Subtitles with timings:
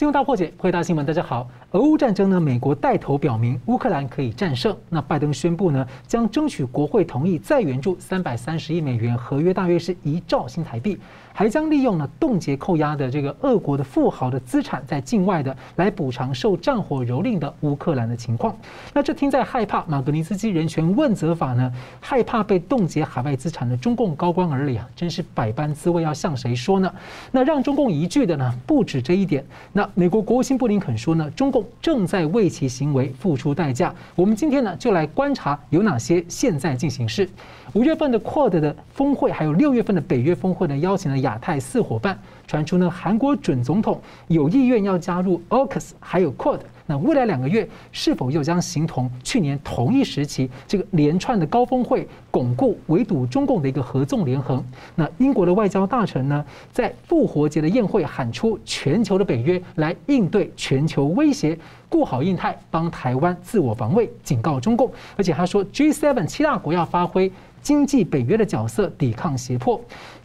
[0.00, 1.46] 新闻大破解，回答新闻，大家好。
[1.72, 4.74] 俄乌战争呢，美国带头表明乌克兰可以战胜。
[4.88, 10.98] 那拜登宣布呢，将争取国会同意再援助三百三十亿美元，合约大约是一兆新台币，
[11.32, 18.54] 还将利用呢冻结扣押的这个俄国的富豪的资产在境外的来补偿受战火蹂躏的乌克兰的情况。
[18.92, 26.92] 那这听在害怕马格尼茨基人权问责法呢，害怕被冻结海外资产的中共高官耳里啊，真是百般滋味，要向谁说呢？
[27.30, 29.44] 那让中共一句的呢，不止这一点。
[29.72, 33.94] 那美国国务卿布林肯说呢，中共正在为其行为付出代价。
[34.14, 37.28] 我们今天呢，就来观察有哪些现在进行式。
[37.74, 46.60] 五月份的 QUAD 的峰会，还有六月份的北约峰会呢，邀请了亚太四伙伴，传出呢，韩国准总统有意愿要加入 AUKUS，还有 QUAD。
[46.86, 54.64] 那未来两个月是否又将形同去年同一时期这个连串的高峰会，巩固围堵中共的一个合纵连横？
[54.96, 61.56] 那英国的外交大臣呢，在复活节的宴会喊出全球的北约来应对全球威胁，
[61.88, 64.90] 顾好印太，帮台湾自我防卫，警告中共。
[65.16, 67.30] 而且他说，G7 七大国要发挥。
[67.62, 69.78] 经济北约的角色抵抗胁迫，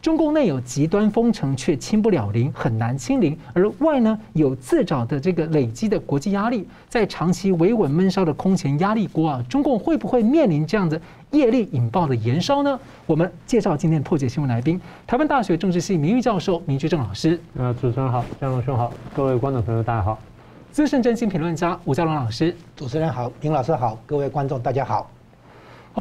[0.05, 12.79] 中共内有极端封城却清不了零，很难清零；而外呢有自找的这个累积的国际压力，在长期维稳闷烧的空前压力锅啊，中共会不会面临这样的业力引爆的延烧呢？
[13.07, 17.41] 我们介绍今天破解新闻来宾，台湾大学政治系名誉教授明居正老师。
[17.57, 20.19] 呃，主持人好，江龙兄好，各位观众朋友大家好。
[20.71, 25.09] 资深政经评论家吴家龙老师，主持人好，明老师好，各位观众大家好。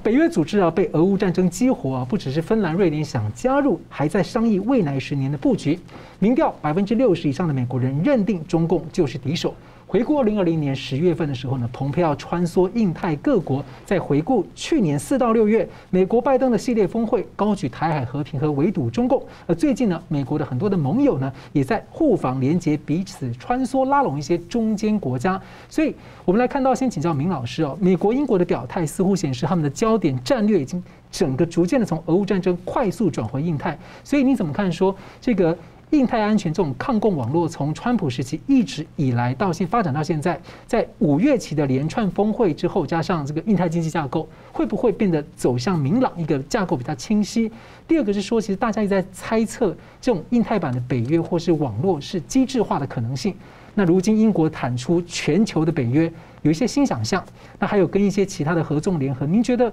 [0.02, 5.78] 北约组织啊，被俄乌战争激活啊，不只是芬兰、瑞典想加入，还在商议未来十年的布局。
[6.18, 9.54] 民调百分之六十以上的美国人认定中共就是敌手。
[9.94, 19.24] 回顾二零二零年十月份的时候呢，蓬佩奥穿梭印太各国，在回顾去年四到六月美国拜登的系列峰会，高举台海和平和围堵中共。
[19.46, 25.40] 而最近呢，美国的很多的盟友呢，也在互访连接彼此，穿梭拉拢一些中间国家。
[25.68, 33.78] 所以，我们来看到，先请教明老师哦，美国、英国的表态似乎显示他们的焦点战略已经整个逐渐的从俄乌战争快速转回印太。
[34.02, 35.56] 所以，你怎么看说这个？
[35.90, 47.50] 印太安全这种抗共网络，从川普时期一直以来到现发展到现在，在五月期的连串峰会之后，加上这个印太经济架构，会不会变得走向明朗一个架构比较清晰？
[47.86, 53.34] 第二个是说，其实大家一直在猜测这种印太版的北约或是网络是机制化的可能性。
[53.77, 56.11] 那如今英国坦出全球的北约，
[56.42, 57.24] 有一些新想象。
[57.58, 59.72] 那还有跟一些其他的合纵联合，您觉得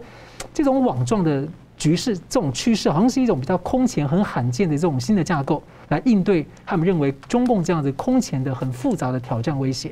[0.53, 1.47] 这种网状的
[1.77, 5.61] 局势，这种趋势，好像是一种比较空前、很罕见的这种新的架构？
[5.91, 9.91] 来应对他们认为中共这样子空前的很复杂的挑战威胁，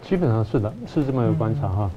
[0.00, 1.90] 基本上是的，是这么一个观察哈。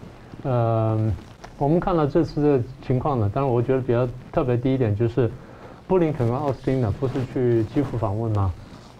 [0.43, 1.13] 呃，
[1.57, 5.31] 我们看到这次的情况呢，当然我觉得比较特别第一点就是，
[5.87, 8.53] 布林肯跟奥斯汀呢不是去基辅访问吗？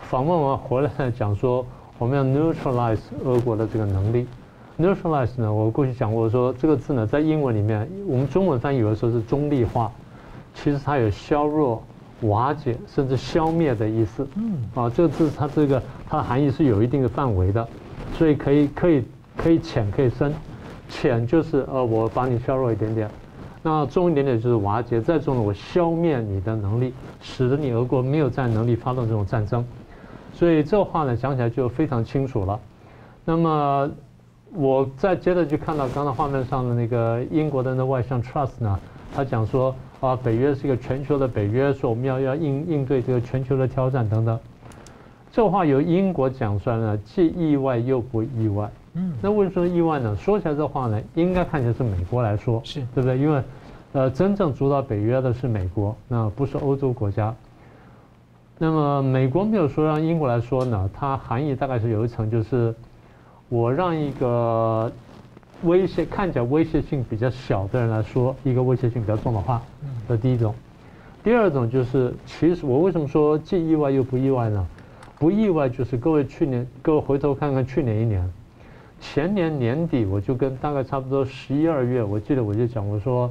[0.03, 1.65] 访问完回来讲说
[1.97, 4.25] 我们要 neutralize 俄国的这个能力。
[4.79, 9.91] neutralize 呢，我过去讲过说这个字呢在英文里面，我们中文翻译有的时候是中立化，
[10.53, 11.83] 其实它有削弱。
[12.21, 17.67] 瓦解甚至消灭的意思，嗯，啊，这个字它这个它的含义是有一定的范围的，
[18.13, 19.03] 所以可以可以
[19.35, 20.33] 可以浅可以深，
[20.89, 23.07] 浅就是呃我把你削弱一点点，
[23.61, 26.91] 那重一点点就是瓦解，再重的我消灭你的能力，
[27.21, 29.63] 使得你俄国没有战能力发动这种战争，
[30.33, 32.59] 所以这话呢讲起来就非常清楚了。
[33.25, 33.87] 那么
[34.53, 38.79] 我再接着去看到刚才画面上的那个英国的那外相 trust 呢，
[39.13, 39.75] 他讲说。
[39.99, 44.39] 啊，北约是一个全球的北约，说我们要要应应对这个全球的挑战等等。
[45.31, 48.69] 这话由英国讲出来呢，既意外又不意外。
[48.93, 50.15] 嗯，那为什么意外呢？
[50.15, 53.17] 说起来这话呢，应该看起来是美国来说，是对不对？
[53.17, 53.41] 因为，
[53.93, 57.33] 呃，真正主导北约的是美国，那不是欧洲国家。
[58.59, 62.73] 那么美国没有说让英国来说呢，它含义大概是有一层，就是
[63.49, 64.91] 我让一个。
[65.63, 69.59] 威胁看起来威胁性比较小的人来说，一个威胁性比较重的话，
[70.07, 70.53] 这第一种。
[71.23, 74.65] 第二种就是，其实我为什么说既意外又不意外呢？
[75.19, 78.31] 不意外就是各位去年，各位回头看看去年一年，
[79.01, 83.29] 前年年底我就跟大概差不多十一二月，我记得我就讲我说，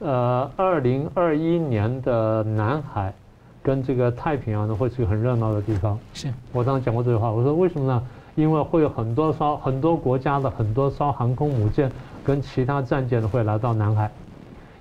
[0.00, 3.14] 呃，二零二一年的南海
[3.62, 5.98] 跟这个太平洋呢会是个很热闹的地方。
[6.12, 8.02] 是我当时讲过这句话，我说为什么呢？
[8.34, 11.90] 因为会有很多艘很多国家的很多艘航空母舰
[12.22, 14.10] 跟其他战舰会来到南海，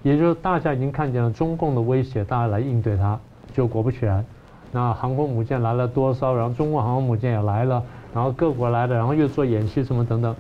[0.06, 3.20] 也就是大家已经看见了中共的威胁，大家来应对它，
[3.56, 4.24] 就果不其然，
[4.72, 7.82] 那航空母舰来了多少，然后中国航空母舰也来了，
[8.14, 10.36] 然后各国来了，然后又做演习什么等等，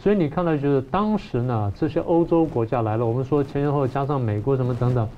[0.00, 5.08] 所以你看到就是当时呢，这些欧洲国家来了，我们说前前后后加上美国什么等等，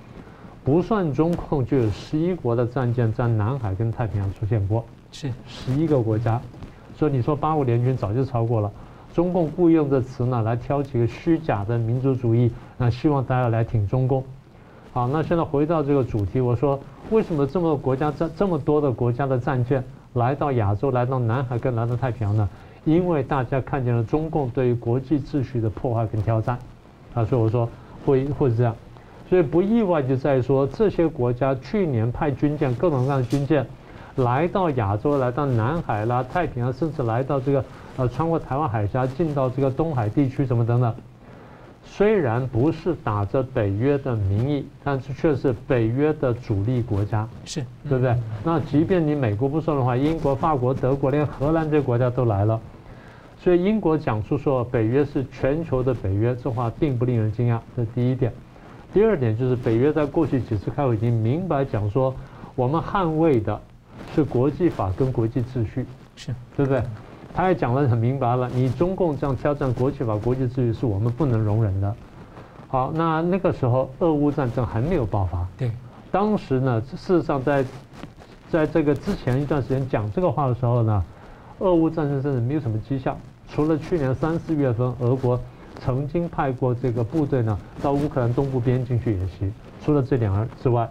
[0.62, 6.38] 不算中共就有十一国的战舰在南海跟太平洋出现过，是十一个国家。
[6.99, 8.71] 所以你说八国联军早就超过了。
[9.12, 14.23] 中共故意用这词呢来挑起个虚假的民族主义，那希望大家来挺中共。
[14.93, 16.79] 好，那现在回到这个主题，我说
[17.11, 19.83] 为什么这么多国家战这么多的国家的战舰
[20.15, 22.49] 来到亚洲，来到南海跟来到太平洋呢？
[22.85, 26.59] 因为大家看见了中共对于国际秩序的破坏跟挑战，
[27.15, 27.69] 啊，所以我说
[28.07, 28.75] 会会是这样，
[29.29, 33.67] 所以不意外就在于说这些国家去年派军舰各种各样的军舰
[34.17, 37.65] 来到亚洲，来到南海啦、太平洋，甚至来到这个。
[38.00, 40.94] 呃，穿过台湾海峡进到这个东海地区，什么等等，
[41.85, 48.17] 虽然不是打着北约的名义，但是却是北约的主力国家，是对不对？
[48.43, 52.58] 那即便你美国不说的话，英国、法国、德国，连荷兰这些国家都来了。
[53.38, 57.58] 所以英国讲出说北约是全球的北约，这话并不令人惊讶。
[57.76, 58.32] 这是第一点。
[58.94, 62.14] 第二点就是北约在过去几次开会已经明白讲说，
[62.56, 63.61] 我们捍卫的
[64.14, 65.85] 是国际法跟国际秩序，
[66.17, 66.82] 是对不对？
[67.32, 71.94] 他也讲得很明白了，你中共这样挑战国际法、国际秩序是我们不能容忍的。
[72.69, 75.47] 好，那那个时候俄乌战争还没有爆发。
[75.56, 75.71] 对，
[76.11, 77.65] 当时呢，事实上在
[78.50, 81.05] 在这个之前一段时间讲这个话的时候呢，
[81.61, 83.17] 俄乌战争甚至没有什么迹象，
[83.49, 85.41] 除了去年三四月份俄国
[85.81, 89.53] 曾经派过这个部队呢到乌克兰东部边境去演习，
[89.85, 90.88] 除了这两个之外。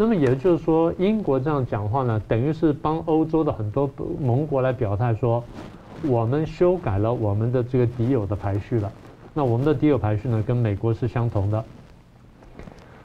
[0.00, 3.86] 那么也就是说，英国这样讲话呢，等于是帮欧洲的很多
[4.18, 5.44] 盟国来表态说，
[6.08, 8.90] 我们修改了我们的这个敌友的排序了。
[9.34, 11.62] 那我们的敌友排序呢，跟美国是相同的。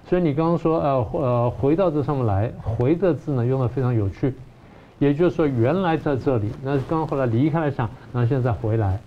[0.08, 4.34] 所以你刚刚说，呃呃，回到这上面来，“回”的字呢用的非常有趣，
[4.98, 8.98] 也就是说原来在这里，那刚刚后来离开了想，那现在回来。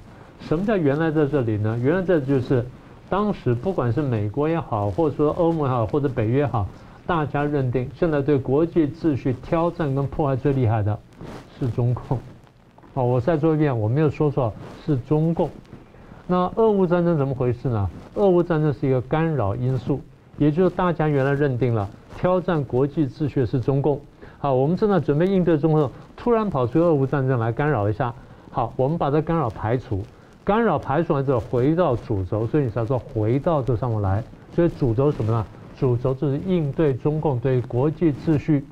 [0.41, 1.81] 什么叫原来在这里呢？
[1.83, 2.67] 原来这就是
[3.09, 6.67] 当时不管是美国也好，或者说欧盟也好，或者北约也好。
[7.09, 10.99] 大家认定，现在对国际秩序挑战跟破坏最厉害的
[11.59, 12.19] 是中共。
[12.93, 14.53] 好，我再说一遍，我没有说错，
[14.85, 15.49] 是中共。
[16.27, 17.89] 那俄乌战争怎么回事呢？
[18.17, 20.03] 俄乌战争是一个干扰因素，
[20.37, 21.89] 也就是大家原来认定了
[22.19, 23.99] 挑战国际秩序是中共。
[24.39, 28.13] 好，我们正在准备应对中共，突然跑出俄乌战争来干扰一下。
[28.51, 30.03] 好，我们把这干扰排除，
[30.45, 34.23] 干扰排除完之后回到主轴，所以你才说回到这上面来。
[34.55, 35.47] 所以主轴什么呢？
[35.79, 38.65] 主轴就是应对中共对国际秩序、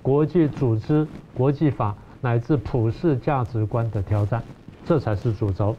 [0.00, 4.40] 国际组织、国际法乃至普世价值观的挑战，
[4.84, 5.74] 这才是主轴。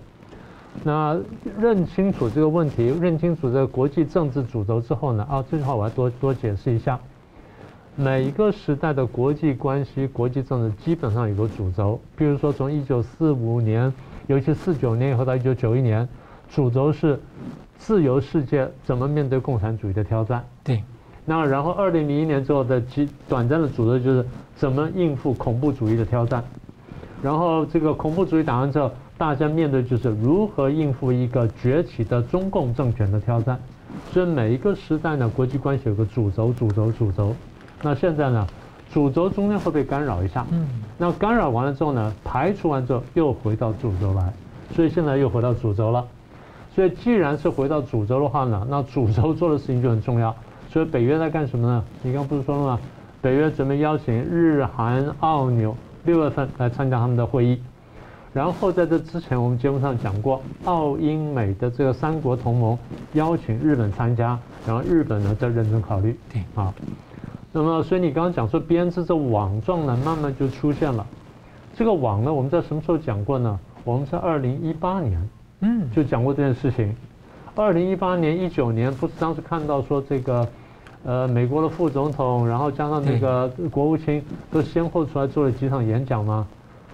[0.83, 1.17] 那
[1.57, 5.25] 认清楚这个问题，认清楚这个国际政治主轴之后呢？
[5.29, 6.99] 啊，这句话我要多多解释一下。
[7.95, 11.99] 每一个时代的国际关系、国际政治基本上有个主轴。
[12.15, 13.91] 比如说，从一九四五年，
[14.27, 16.07] 尤其四九年以后到一九九一年，
[16.49, 17.17] 主轴是。
[17.77, 20.43] 自由世界怎么面对共产主义的挑战？
[20.63, 20.83] 对，
[21.25, 24.25] 那然后二零零一年之后的极短暂的主轴就是
[24.55, 26.43] 怎么应付恐怖主义的挑战，
[27.21, 33.59] 然后这个恐怖主义打完之后，大家面对就是如何应付一个崛起的中共政权的挑战。
[34.11, 37.33] 所以每一个时代呢，国际关系有个主轴，主轴，主轴。
[37.81, 38.45] 那现在呢，
[38.91, 44.33] 主轴中间会被干扰一下，嗯，那干扰完了之后呢，排除完之后又回到主轴来，
[44.75, 46.05] 所以现在又回到主轴了。
[46.77, 50.35] 所以，既然是回到主轴的话呢，那主轴做的事情就很重要。
[50.69, 51.83] 所以，北约在干什么呢？
[52.03, 52.79] 你刚刚不是说了吗？
[53.19, 55.75] 北约准备邀请日、韩、澳、纽
[56.05, 57.59] 六月份来参加他们的会议。
[58.31, 62.77] 然后在这之前，我们节目上讲过，澳、英、美的这个三国同盟
[63.13, 66.15] 邀请日本参加，然后日本呢在认真考虑。
[66.31, 66.71] 对啊。
[67.51, 71.03] 那么，所以你刚刚讲说编织这网状呢，慢慢就出现了。
[71.75, 73.59] 这个网呢，我们在什么时候讲过呢？
[73.83, 75.27] 我们在二零一八年。
[75.61, 76.95] 嗯，就讲过这件事情。
[77.55, 80.47] 二零一八年、一九年，不是当时看到说这个，
[81.03, 86.45] 呃，美国的副总统，然后加上那个国务卿，都先后出来做了几场演讲吗？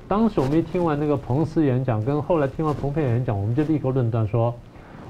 [0.07, 4.53] 当时我们一听完那个彭斯演讲，跟后来听完彭佩演讲，我们就立刻论断说，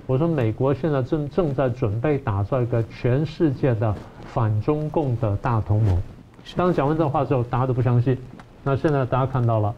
[0.07, 3.93] 我说美国现在正正在准备打造一个全世界的
[4.25, 6.01] 反中共的大同盟。
[6.55, 8.17] 当时讲完这话之后，大家都不相信。
[8.63, 9.73] 那现在大家看到了。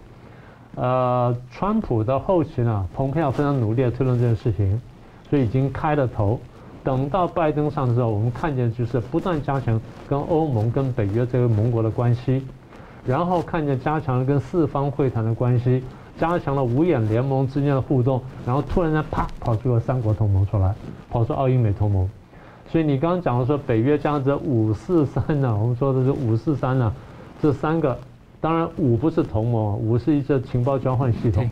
[0.75, 4.81] 呃，川普的后期呢，蓬佩奥非常努力的推动这件事情，
[5.29, 6.39] 所以已经开了头。
[6.83, 12.45] 等到拜登上的时候，我们看见就是不断加强跟欧盟、跟北约这个盟国的关系，
[13.05, 15.81] 然后看见加强了跟四方会谈的关系，
[16.19, 20.75] 加强了五眼联盟之间的互动，然后突然间啪跑出个三国同盟出来，
[21.09, 22.07] 跑出澳英美同盟。
[22.69, 26.93] 所以你刚刚讲的说北约加上这五四三呢，我们说的是五四三呢，
[27.41, 27.97] 这三个。
[28.45, 31.49] 当然，五不是同盟，五是一个情报交换系统，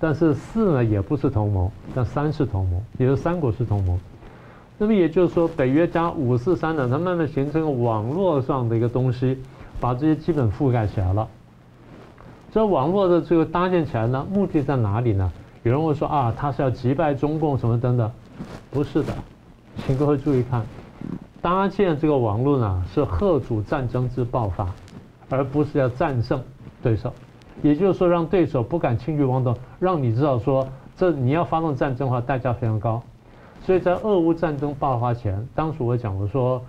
[0.00, 3.96] 但是四呢也不是同盟，但三是同盟，也就是三国是同盟。
[4.76, 9.38] 那么也就是说，北约加五四三呢，它慢慢形成个网络上的一个东西，
[9.78, 11.28] 把这些基本覆盖起来了。
[12.50, 15.30] 这网络的这个搭建起来呢，目的在哪里呢？
[15.62, 18.10] 有人会说啊，他是要击败中共什么等等，
[18.68, 19.14] 不是的，
[19.86, 20.66] 请各位注意看，
[21.40, 24.66] 搭建这个网络呢，是吓阻战争之爆发，
[25.32, 26.40] 而不是要战胜
[26.82, 27.12] 对手。
[27.62, 33.02] 也就是说，让对手不敢轻举妄动，让你知道说，这你要发动战争的话，代价非常高。
[33.64, 36.60] 所以在俄乌战争爆发前，当时我讲我说，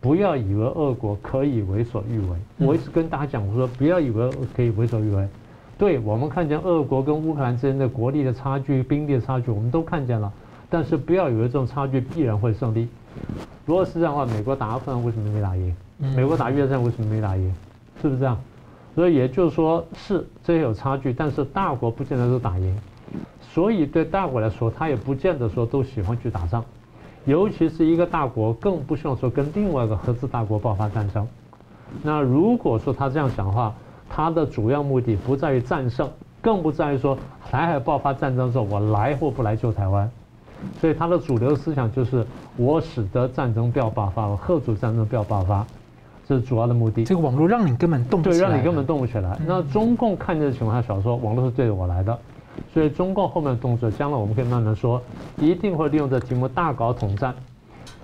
[0.00, 2.66] 不要以为俄国可以为所欲为。
[2.66, 5.28] 我一直跟大家讲我说，不要以为可以为所欲为。
[5.76, 10.32] 对，我们看见俄国跟乌克兰之间的国力的差距、兵力的差距，我们都看见了。
[10.70, 12.88] 但是不要以为这种差距必然会胜利。
[13.66, 15.76] 如果是这样的话，美国打阿富汗为什么没打赢？
[16.16, 17.54] 美国打越战为什么没打赢？
[18.00, 18.38] 是不是这样？
[18.94, 22.76] 所以也就是说，是这些有差距，但是大国不见得都打赢。
[23.40, 26.64] 所以对大国来说，他也不见得说都喜欢去打仗，
[27.24, 31.26] 尤其是一个大国更不希望说跟另外一个核子大国爆发战争。
[32.02, 33.72] 那如果说他这样想的话，
[34.10, 36.10] 他的主要目的不在于战胜，
[36.42, 37.16] 更不在于说
[37.48, 40.10] 台海爆发战争的时候我来或不来救台湾。
[40.80, 42.26] 所以他的主流思想就是
[42.56, 45.64] 我使得战争不要爆发，我吓阻战争不要爆发，
[46.28, 47.04] 这是主要的目的。
[47.04, 49.38] 这个网络让你根本动不起来，对，让你根本动不起来。
[49.46, 52.18] 那中共看见的情况下，想说网络是对着我来的。
[52.74, 55.00] 所以中共后面的动作，将来我们可以慢慢说，
[55.38, 57.34] 一定会利用这题目大搞统战，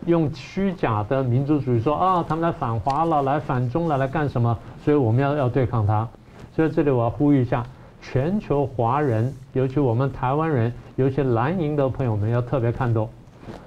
[0.07, 4.57] 用虚假的民族主义说啊，他们来反华了，来反中了，来干什么？
[4.83, 6.09] 所以我们要要对抗他。
[6.55, 7.63] 所以这里我要呼吁一下，
[8.01, 13.07] 全球华人，尤其我们台湾人，尤其蓝营的朋友们要特别看懂，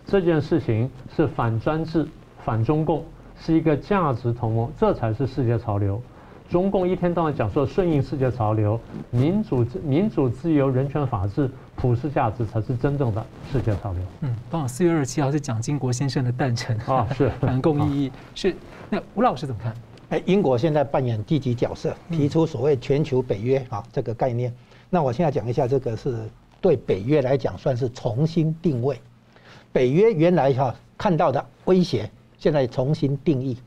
[0.06, 2.08] 这件事情是反专制、
[2.46, 3.04] 反中共，
[3.40, 6.02] 是一个价值同盟，这才是世界潮流。
[6.50, 8.80] 中共一天到晚讲说顺应世界潮流，
[9.12, 14.02] 民主、民主、自由、人权、法治、普世价值才是真正的世界潮流。
[14.22, 18.56] 嗯，刚好四月二十七号是蒋经国先生的诞辰啊，是 反共意义是。
[18.90, 19.74] 那吴老师怎么看？
[20.10, 24.54] 哎，英国现在扮演积极角色，提出所谓全球北约啊这个概念。
[24.90, 26.16] 那我现在讲一下，这个是
[26.62, 28.98] 对北约来讲算是重新定位。
[29.74, 33.58] 北约原来哈看到的威胁，现在重新定义。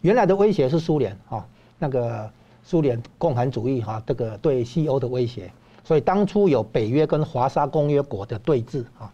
[0.00, 1.46] 原来的威胁是苏联啊。
[1.78, 2.30] 那个
[2.62, 5.50] 苏联共产主义哈，这个对西欧的威胁，
[5.82, 9.12] 所以当初有北约跟华沙公约国的对峙啊，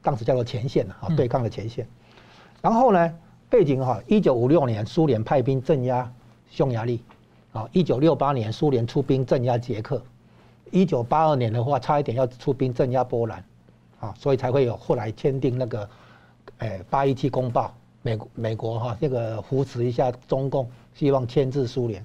[0.00, 1.86] 当时叫做前线啊，对抗的前线。
[2.62, 3.14] 然后呢，
[3.50, 6.10] 背景哈，一九五六年苏联派兵镇压
[6.50, 7.02] 匈牙利，
[7.52, 10.02] 啊，一九六八年苏联出兵镇压捷克，
[10.70, 13.44] 一九八二年的话差一点要出兵镇压波兰，
[14.00, 15.86] 啊，所以才会有后来签订那个，
[16.60, 17.74] 诶八一七公报，
[18.16, 20.68] 美美国哈这个扶持一下中共。
[20.94, 22.04] 希望牵制苏联。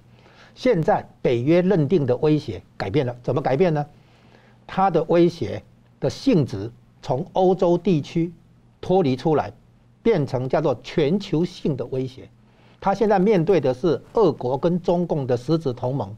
[0.54, 3.84] 现在北约认定的威胁改变了，怎么改变呢？
[4.68, 5.64] 它的威胁
[6.00, 6.70] 的性质
[7.02, 8.32] 从欧洲地区
[8.80, 9.52] 脱离出来，
[10.04, 12.30] 变成叫做全球性的威胁。
[12.80, 16.16] 它现在面对的是俄国跟中共的实质同盟，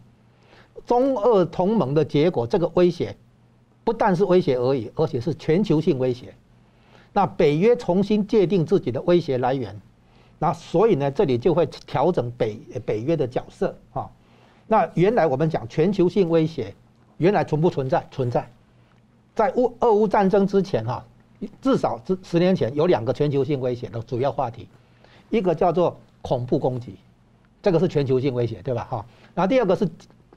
[0.85, 3.15] 中俄同盟的结果，这个威胁
[3.85, 6.33] 不但是威胁而已，而且是全球性威胁。
[7.15, 9.79] 那北约重新界定自己的威胁来源。
[10.37, 14.11] 那所以呢，这里就会调整北北约的角色啊。
[14.67, 16.75] 那原来我们讲全球性威胁，
[17.15, 18.05] 原来存不存在？
[18.11, 18.45] 存在。
[19.33, 21.05] 在乌俄乌战争之前哈，
[21.61, 24.67] 至少十十年前有两个全球性威胁的主要话题，
[25.29, 26.97] 一个叫做恐怖攻击，
[27.61, 28.85] 这个是全球性威胁，对吧？
[28.91, 29.05] 哈。
[29.33, 29.87] 然后第二个是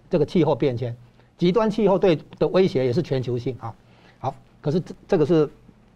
[0.09, 0.97] 这个气候变迁，
[1.37, 3.75] 极端气候对的威胁也是全球性啊。
[4.21, 5.51] 好，可是这这个是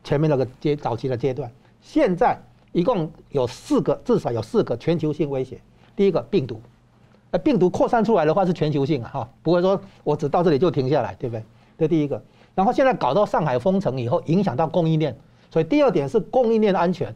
[0.05, 2.39] 前面那个阶早期的阶段，现在。
[2.75, 5.61] 一共有四个，至少有四个全球性威胁。
[5.95, 6.59] 第一个病毒，
[7.33, 11.45] 呃，病毒扩散出来的话是全球性啊，哈，不会说我只到这里就停下来，对不对？
[11.77, 12.23] 这第一个。
[12.55, 15.15] 然后现在搞到上海封城以后，影响到供应链，
[15.51, 17.15] 所以第二点是供应链安全。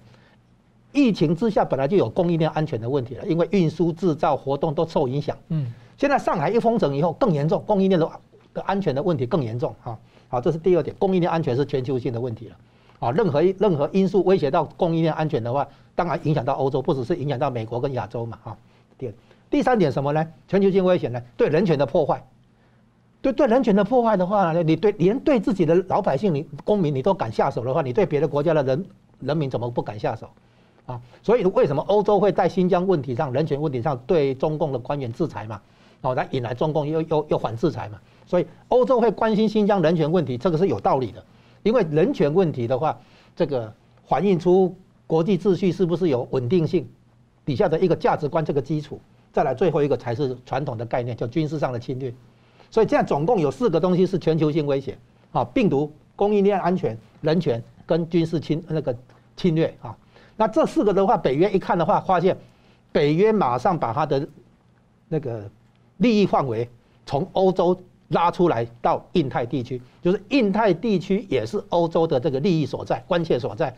[0.92, 5.34] 疫情之下本来就有供应链安全的问题了，因为运输、制造活动都受影响。
[5.48, 5.72] 嗯。
[5.96, 8.06] 现在上海一封城以后更严重，供应链的
[8.52, 9.98] 的安全的问题更严重哈。
[10.28, 12.56] 好，这是第二点，供应链安全是全球性的问题了。
[12.98, 18.38] 啊，任何任何因素威胁到供应链安全的话，当然影响到欧洲，不只是影响到美国跟亚洲嘛。
[18.42, 18.56] 哈，
[18.96, 19.12] 第二，
[19.50, 20.26] 第三点什么呢？
[20.48, 21.20] 全球性危险呢？
[21.36, 22.24] 对人权的破坏。
[23.20, 28.86] 对对人权的破坏的话呢，你对连对自己的老百姓、你公民你都敢下手的话，你对别的国家的人
[29.20, 30.28] 人民怎么不敢下手？
[30.86, 35.60] 啊，所以为什么欧洲会在新疆问题上、人权问题上对中共的官员制裁嘛？
[36.02, 37.98] 哦，来引来中共又又又反制裁嘛？
[38.26, 41.24] 所以欧洲会关心新疆人权问题，这个是有道理的。
[41.66, 42.96] 因为人权问题的话，
[43.34, 43.72] 这个
[44.06, 44.72] 反映出
[45.04, 46.88] 国际秩序是不是有稳定性，
[47.44, 49.00] 底下的一个价值观这个基础，
[49.32, 52.14] 再来最后一个才是传统的概念，叫军事上的侵略。
[52.70, 54.96] 所以这样总共有四个东西是全球性威胁
[55.32, 58.96] 啊：病毒、供应链安全、人权跟军事侵那个
[59.36, 59.96] 侵略啊。
[60.36, 62.38] 那这四个的话，北约一看的话，发现
[62.92, 64.24] 北约马上把它的
[65.08, 65.50] 那个
[65.96, 66.68] 利益范围
[67.04, 67.76] 从欧洲
[68.08, 73.74] 拉出来到印太地区，就是印太地区也是欧洲的这个利益所在、关切所在，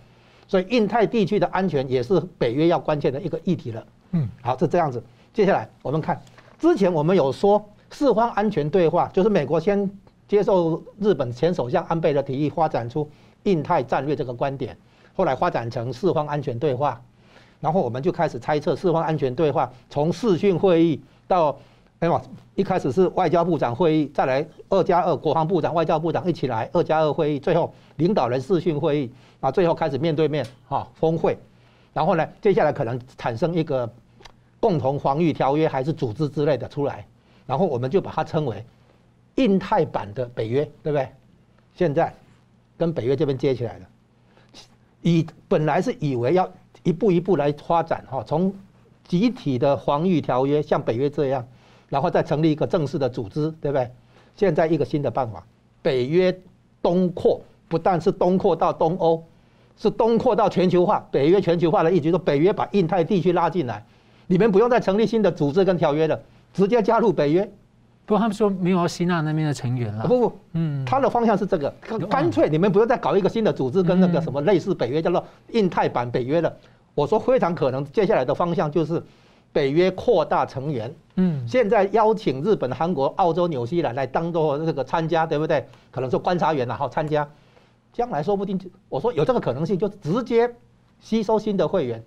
[0.47, 3.87] 所以印太地区的安全也是北约要关切的一个议题了。
[4.13, 5.03] 嗯，好，是这样子。
[5.33, 6.21] 接下来我们看，
[6.59, 9.91] 之前我们有说四方安全对话，就是美国先
[10.27, 13.09] 接受日本前首相安倍的提议，发展出
[13.45, 14.77] 印太战略这个观点，
[15.15, 17.01] 后来发展成四方安全对话，
[17.61, 21.59] 然后我们就开始猜测四方安全对话从视讯会议到，
[22.01, 22.23] 哎呀，
[22.55, 31.37] 一开始是外交部长会议，再来二加二国防部长、外交部长一起来二加二会议，最后领导人视讯会议啊，最后开始面对面哈峰会，
[31.93, 33.89] 然后呢，接下来可能产生一个。
[34.61, 37.07] 共同防御条约还是组织之类的出来，
[37.47, 38.65] 然后我们就把它称为
[39.37, 41.09] 印太版的北约，对不对？
[41.77, 42.13] 现在
[42.77, 43.87] 跟北约这边接起来了，
[45.01, 46.51] 以本来是以为要
[46.83, 48.53] 一步一步来发展哈，从
[49.07, 51.47] 集体的防御条约像北约这样，
[51.89, 53.91] 然后再成立一个正式的组织，对不对？
[54.37, 55.45] 现在一个新的办法，
[55.83, 56.37] 北约
[56.81, 59.23] 东扩，不但是东扩到东欧，
[59.77, 61.07] 是东扩到全球化。
[61.11, 63.85] 北约全球化的意思说，北约把印太地区拉进来。
[64.27, 66.21] 你们不用再成立新的组织跟条约了，
[66.53, 67.43] 直接加入北约。
[68.05, 70.07] 不过他们说没有要吸纳那边的成员了。
[70.07, 71.71] 不不，嗯，他的方向是这个，
[72.09, 76.55] 干脆你们不用再搞一个新的组织跟那个什么类似北约，叫做印太版北约了。
[76.95, 79.03] 我说非常可能，接下来的方向就是
[79.53, 80.95] 北约扩大成员。
[81.17, 85.67] 嗯，现在邀请日本、韩国、澳洲、纽西兰来当做这个参加，对不对？
[85.91, 87.29] 可能是观察员然后参加，
[87.93, 90.55] 将来说不定，我说有这个可能性，就直接
[91.01, 92.05] 吸收新的会员。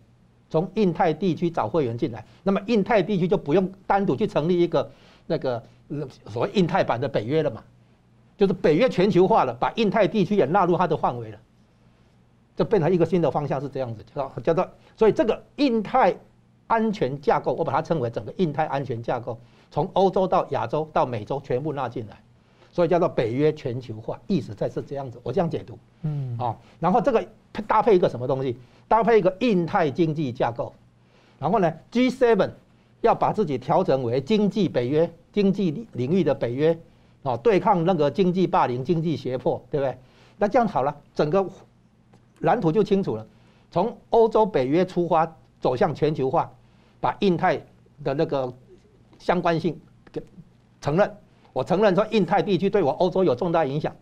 [0.50, 4.92] 从印太地区找会员进来，那么印太地区就不用单独去成立一个
[5.26, 5.64] 那个
[6.28, 7.64] 所谓印太版的北约了嘛，
[8.38, 11.38] 就是北约全球化了，把印太地区也纳入它的范围了，
[12.58, 16.14] 就变成一个新的方向是这样子，叫做叫做，所以这个印太
[16.72, 19.38] 安全架构，我把它称为整个印太安全架构，
[19.70, 22.18] 从欧洲到亚洲到美洲全部纳进来，
[22.72, 27.28] 所以叫做北约全球化，意思在是这样子，我这样解读，嗯，啊，然后这个
[27.68, 28.56] 搭配一个什么东西？
[28.88, 30.74] 搭配一个印太经济架构，
[31.40, 32.50] 然后呢，G7
[33.02, 36.78] 要把自己调整为经济北约、经济领域的北约，
[37.24, 39.98] 哦，对抗那个经济霸凌、经济胁迫，对不对？
[40.38, 41.46] 那这样好了，整个
[42.40, 43.28] 蓝图就清楚了。
[43.70, 46.52] 从欧洲北约出发，走向全球化，
[47.02, 47.58] 把印太
[48.06, 48.54] 的那个
[49.20, 49.78] 相关性
[50.14, 50.24] 给
[50.80, 51.12] 承认。
[51.52, 53.94] 我承认说，印太地区对我欧洲有重大影响，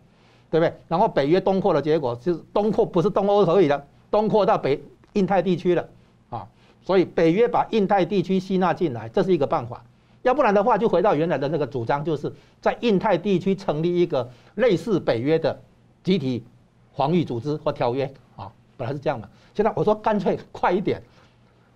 [0.48, 0.72] 对不对？
[0.86, 3.86] 然后北约东扩的结果是东扩不是东欧可以的。
[4.08, 4.80] 东扩到北
[5.14, 5.88] 印太地区了，
[6.30, 6.46] 啊，
[6.82, 9.84] 所以北约把印太地区吸纳进来，这是一个办法。
[10.22, 15.58] 要不然的话，就回到原来的那个主张，就是在印太地区成立一个类似北约的
[16.04, 16.44] 集体
[16.94, 18.04] 防御组织或条约，
[18.36, 19.28] 啊，本来是这样的。
[19.54, 21.02] 现在我说干脆快一点，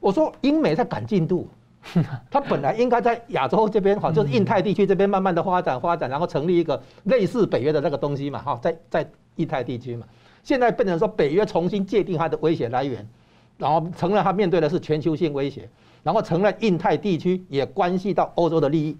[0.04, 1.48] 我说英美在赶进度，
[2.30, 10.06] 他本来应该在亚洲这边，哈，就是印太地区这边慢慢的发展发展，然后成立一个类似北约的那个东西嘛，哈，在在印太地区嘛。
[10.42, 13.08] 现在变成说北约重新界定它的威胁来源，
[13.56, 15.66] 然后承认它面对的是全球性威胁，
[16.02, 18.94] 然后承认印太地区也关系到欧洲的利益，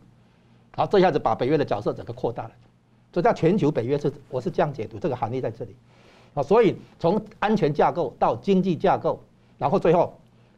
[0.74, 2.50] 好，这下子把北约的角色整个扩大了，
[3.12, 5.76] 所以在全球北约是我是这样解读，这个含义在这里，
[6.32, 9.20] 啊，所以从安全架构到经济架构，
[9.58, 10.14] 然后最后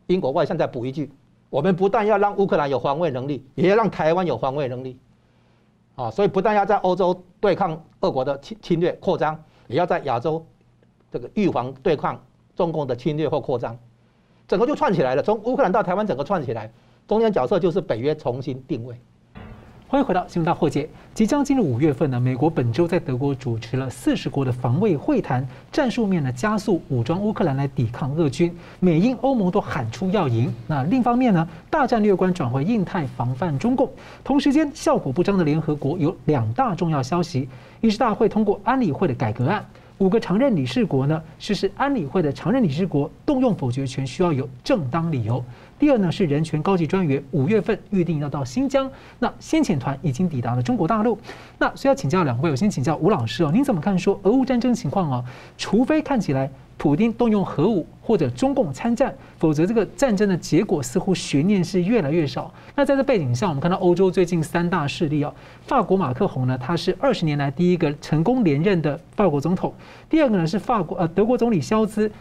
[0.06, 1.10] 英国外相再补一句，
[1.50, 4.98] 我们不但要让乌克兰有防卫能力，也要让台湾有防卫能力，
[5.94, 10.44] 啊，所以不但要在欧洲对抗俄国的侵侵略扩张，也要在亚洲。
[11.08, 12.20] 这个预防对抗
[12.56, 13.78] 中共的侵略或扩张，
[14.46, 15.22] 整个就串起来了。
[15.22, 16.70] 从乌克兰到台湾，整个串起来，
[17.06, 19.00] 中间角色就是北约重新定位。
[19.88, 20.88] 欢迎回到新闻大破解。
[21.14, 30.52] 即将进入五月份呢，美国本周在德国主持了四十国的防卫会谈，战术面呢加速武装乌克兰来抵抗俄军，美英欧盟都喊出要赢。
[30.66, 33.88] 那另一方面呢，大战略观转回印太防范中共。
[34.24, 37.48] 同时间，效果不彰的联合国有两大重要消息：
[37.80, 39.64] 一是大会通过安理会的改革案。
[39.98, 45.42] 五个常任理事国呢，实施安理会的常任理事国动用否决权需要有正当理由。
[45.78, 51.18] 第二呢是人权高级专员五月份预定要到新疆，那先遣团已经抵达了中国大陆。
[51.58, 55.24] 那所以要请教两位，我先请教吴老师哦，您怎么看说俄乌战争情况哦？
[55.56, 56.50] 除非看起来。
[56.78, 62.52] 普丁动用核武或者中共参战，否则这个战争的结果似乎悬念是越来越少。
[62.74, 69.72] 那在这背景下，我们看到欧洲最近三大势力啊，法国马克宏呢，他是二十年来第一个成功连任的法国总统；
[70.10, 72.12] 第二个呢是法国呃德国总理肖兹。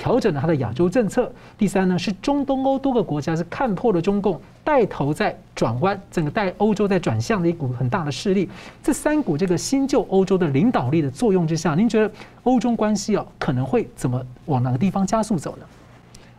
[0.00, 1.30] 调整了他的亚洲政策。
[1.58, 8.48] 第三呢，是中东欧多个国家是看破了中共带头在转弯，整个带欧洲在转向的一股很大的势力。
[8.82, 12.10] 这三股这个新旧欧洲的领导力的作用之下，您觉得
[12.44, 15.66] 欧中关系哦可能会怎么往哪个地方加速走呢？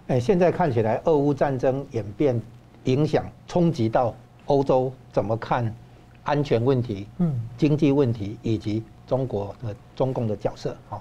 [0.07, 2.41] 哎，现在看起来，俄乌战争演变
[2.85, 4.11] 影响冲击到
[4.47, 5.71] 欧洲怎么看
[6.23, 10.99] 安全问题、嗯，经济问题以及中国的中共的角色啊。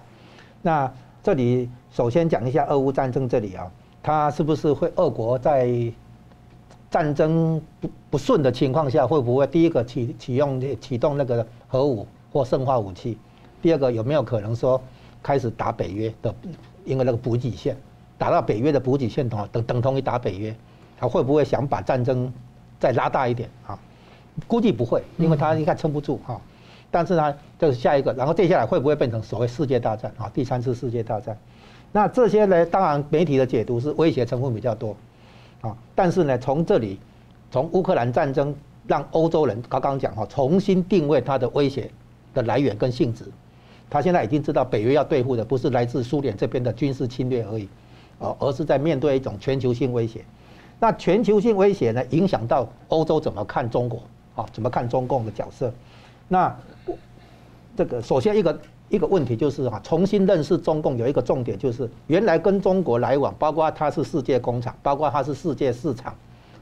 [0.60, 0.92] 那
[1.22, 3.70] 这里首先讲一下俄乌战争这里啊，
[4.02, 5.70] 它是不是会俄国在
[6.90, 13.18] 战争不不顺的情况下，会不会第一个启启用启动那个核武或生化武器？
[13.61, 14.80] 第二个有没有可能说
[15.22, 16.35] 开始打北约的？
[16.87, 17.76] 因为那个补给线
[18.16, 20.56] 打到北约的补给线等等等同于打北约，
[20.98, 22.33] 他会不会想把战争
[22.78, 23.78] 再拉大一点啊？
[24.46, 26.40] 估计不会，因为他应该撑不住哈。
[26.90, 30.31] 但是呢，这是下一个，然后接下来会不会变成所谓世界大战啊？
[30.35, 31.37] 第三次世界大战？
[31.92, 34.96] 那这些呢，当然媒体的解读是威胁成分比较多
[35.61, 35.76] 啊。
[35.94, 36.98] 但是呢，从这里，
[37.50, 38.55] 从乌克兰战争
[38.87, 41.90] 让欧洲人刚刚讲哈，重新定位它的威胁
[42.35, 43.24] 的来源跟性质。
[43.88, 47.68] 他现在已经知道北约要对付的不是来自苏联这边的军事侵略而已，
[48.20, 50.24] 啊，而是在面对一种全球性威胁。
[50.79, 54.00] 那全球性威胁呢，影响到欧洲怎么看中国
[54.35, 54.46] 啊？
[54.53, 55.72] 怎么看中共的角色？
[56.29, 56.57] 那
[57.76, 66.14] 这个首先一个一个问题就是啊，重新认识中共有一个重点就是，原来跟中国来往，包括它是世界工厂，包括它是世界市场，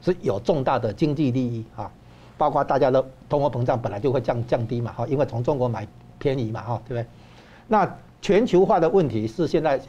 [0.02, 1.90] 是有重大的经济利益啊，
[2.36, 5.86] 包括大家的通货膨胀本来就会降降低嘛，哈，因为从中国买
[6.18, 7.06] 便宜嘛，哈，对不对？
[7.66, 9.80] 那全球化的问题是现在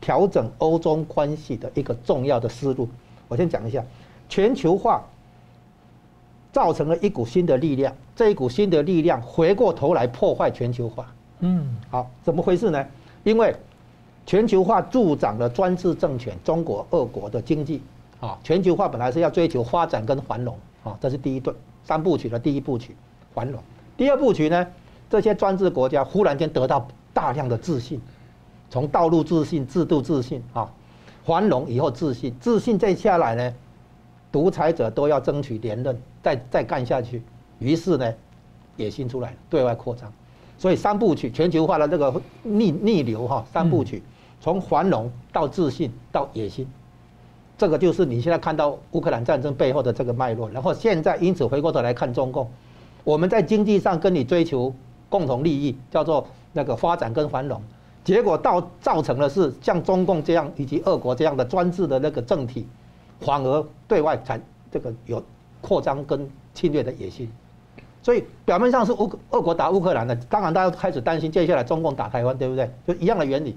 [0.00, 2.88] 调整欧中关系的一个重要的思路。
[3.28, 3.84] 我先讲一下，
[4.28, 5.04] 全球化
[6.56, 11.06] 造成了一股新的力量，这一股新的力量回过头来破坏全球化。
[11.40, 12.82] 嗯，好，怎么回事呢？
[13.24, 13.54] 因为
[14.24, 17.82] 全球化助长了专制政权中国、俄国的经济。
[18.20, 20.56] 啊，全球化本来是要追求发展跟繁荣。
[20.82, 22.96] 啊，这是第一段三部曲的第一部曲，
[23.34, 23.62] 繁荣。
[23.94, 24.66] 第二部曲呢，
[25.10, 26.88] 这些专制国家忽然间得到。
[27.12, 27.98] 大量的自信，
[28.68, 30.70] 从道路自信、制度自信啊，
[31.24, 33.54] 繁荣以后自信，自信再下来呢，
[34.30, 37.22] 独裁者都要争取连任，再再干下去，
[37.58, 38.12] 于是呢，
[38.76, 40.12] 野心出来了，对外扩张，
[40.58, 44.02] 所以三部曲全球化的这个逆逆流哈，三部曲
[44.40, 46.66] 从繁荣到自信到野心，
[47.56, 50.50] 这个就是你现在看到乌克兰战争背后的这个脉络。
[50.50, 52.48] 然后现在因此回过头来看中共，
[53.04, 54.74] 我们在经济上跟你追求
[55.08, 56.26] 共同利益，叫做。
[56.52, 57.60] 那个发展跟繁荣，
[58.02, 62.66] 结果到造成的是像中共这样以及俄国这样的专制的那个政体，
[63.20, 65.22] 反而对外产这个有
[65.60, 67.30] 扩张跟侵略的野心，
[68.02, 72.70] 所以表面上是乌俄国打乌克兰的，当然大家开始担心接下来中共打台湾，对不对？
[72.86, 73.56] 就一样的原理，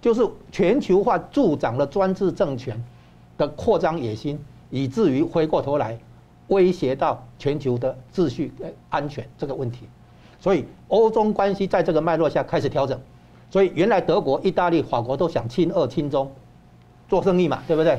[0.00, 2.82] 就是全球化助长了专制政权
[3.38, 4.38] 的扩张野心，
[4.70, 5.98] 以至于回过头来
[6.48, 8.52] 威胁到全球的秩序
[8.90, 9.88] 安全这个问题。
[10.40, 13.00] 所以欧中关系在这个脉络下开始调整，
[13.50, 16.30] 所以原来德国、意大利、法国都想亲俄亲中
[17.08, 17.98] 做生意嘛，对不对？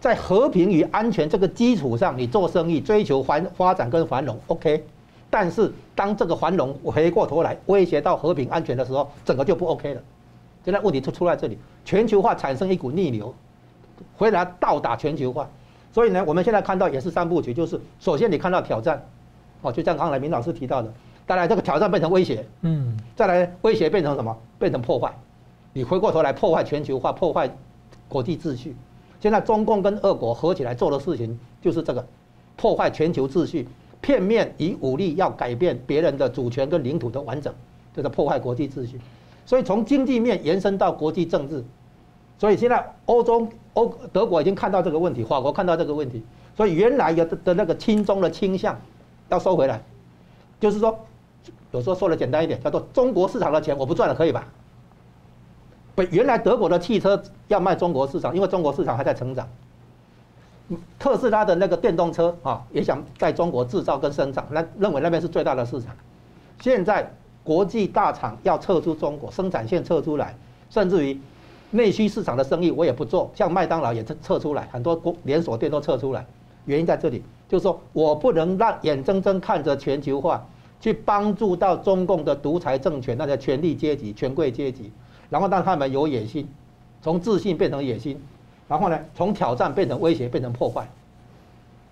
[0.00, 4.82] 在和平与安全这个基础上，你做生意追求繁发展跟繁荣，OK。
[5.28, 10.00] 但是当这个繁荣回过头来威胁到和平安全的时候，整个就不 OK 了。
[10.64, 13.34] 现在问题就出在这里，全球化产生一股逆流，
[14.16, 15.48] 回来倒打全球化。
[15.92, 19.04] 所以呢，我们现在看到也是三部曲，就是首先你看到挑战，
[19.60, 20.92] 哦，就像刚才明老师提到的。
[21.26, 24.36] 当然，这个挑战变成威胁，嗯，再来威胁变成什么？
[24.58, 25.14] 变成破坏。
[25.72, 27.48] 你回过头来破坏全球化，破坏
[28.08, 28.74] 国际秩序。
[29.20, 32.04] 现在中共跟俄国合起来做的事情就是这个，
[32.56, 33.68] 破坏全球秩序，
[34.00, 37.54] 片面以武力要改变别人的主权跟领土的完整，
[37.94, 38.98] 这个破坏国际秩序。
[39.46, 41.62] 所以从经济面延伸到国际政治，
[42.38, 46.22] 所以现在欧洲欧德国已经看到这个问题，法国看到这个问题，
[46.56, 48.80] 所以原来有的的那个亲中的倾向
[49.28, 49.82] 要收回来，
[50.58, 50.98] 就是说。
[51.72, 54.44] 有时候说的简单一点，叫做中国市场的钱我不赚了，可以吧？
[56.10, 59.48] 原来德国的汽车要卖中国市场，因为中国市场还在成长。
[60.98, 65.94] 特斯拉的那个电动车啊，也想在中国制造跟生产，那认为那边是最大的市场。
[66.60, 67.10] 现在
[67.42, 70.36] 国际大厂要撤出中国生产线撤出来，
[70.68, 71.20] 甚至于
[71.70, 76.24] 内需市场的生意我也不做，像麦当劳也撤撤出来，很多国连锁店都撤出来。
[76.66, 80.46] 原因在这里，就是说我不能让眼睁睁看着全球化。
[80.82, 84.90] 去帮助到中共的独裁政权，那些权力阶级、权贵阶级，
[85.30, 86.46] 然后让他们有野心，
[87.00, 88.20] 从自信变成野心，
[88.68, 90.86] 然后呢，从挑战变成威胁，变成破坏。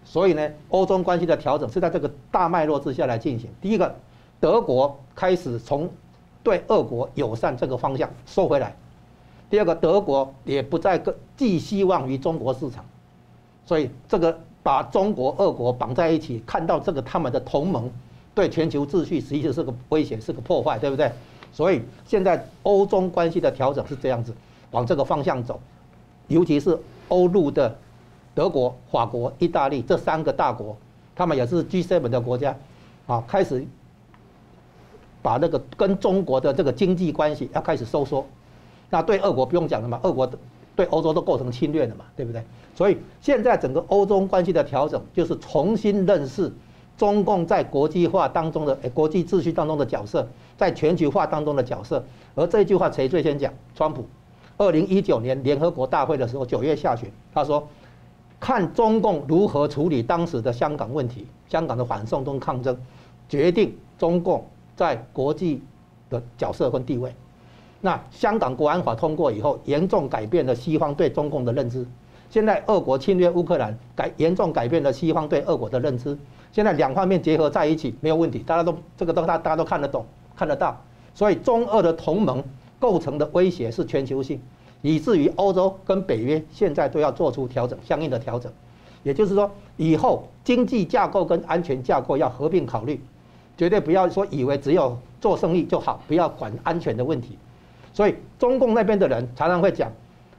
[0.05, 3.49] 所以呢，欧中关系的调整是在这个大脉络之下来进行。
[3.61, 3.95] 第一个，
[4.41, 5.89] 德国开始从
[6.43, 8.69] 对俄国友善这个方向收回来；
[9.49, 11.01] 第二个，德国也不再
[11.37, 12.85] 寄希望于中国市场，
[13.65, 17.91] 所以这个把中国、俄国绑在一起，看到这个他们的同盟。
[18.35, 21.11] 对全球秩序实际上是个威胁，是个破坏，对不对？
[21.53, 24.35] 所以现在欧中关系的调整是这样子，
[24.71, 25.61] 往这个方向走。
[26.29, 27.75] 尤其是欧陆的
[28.35, 30.77] 德国、法国、意大利这三个大国，
[31.17, 32.55] 他们也是 G7 的国家，
[33.07, 33.65] 啊，开始
[35.23, 38.25] 把那个跟中国的这个经济关系要开始收缩。
[38.91, 40.31] 那对俄国不用讲了嘛，俄国
[40.77, 42.43] 对欧洲都构成侵略了嘛，对不对？
[42.75, 46.53] 所以现在整个欧中关系的调整，就是重新认识
[46.99, 52.05] 中共在国际化当中的国际秩序当中的角色，在全球化当中的角色。
[52.35, 53.51] 而这句话谁最先讲？
[53.75, 54.05] 川普。
[54.57, 57.69] 二零一九年联合国大会的时候，九月下旬，他说
[58.41, 62.77] ：“看中共如何处理当时的香港问题，香港的反送中抗争，
[63.29, 65.63] 决定中共在国际
[66.11, 67.15] 的角色跟地位。”
[67.81, 71.87] 那香港国安法通过以后，严重改变了西方对中共的认知。
[72.29, 76.19] 现在俄国侵略乌克兰，改严重改变了西方对俄国的认知。
[76.53, 80.05] 现在两方面结合在一起没有问题，大家都这个都大大家都看得懂、
[80.37, 80.77] 看得到。
[81.15, 82.43] 所以中俄的同盟
[82.79, 84.41] 构成的威胁是全球性，
[84.83, 88.53] 以至于欧洲跟北约现在都要做出调整，相应的调整。
[89.03, 93.01] 也就是说，以后经济架构跟安全架构要合并考虑，
[93.57, 97.39] 绝对不要说以为只有做生意就好，不要管安全的问题。
[97.93, 99.91] 所以中共那边的人常常会讲，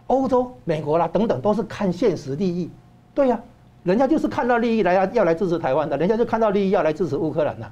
[0.08, 2.70] 欧洲、美国啦等等都是看现实利益，
[3.14, 3.42] 对呀，
[3.84, 7.72] 人家就是看到利益来要要来支持台湾的，人家就看到利益要来支持乌克兰的，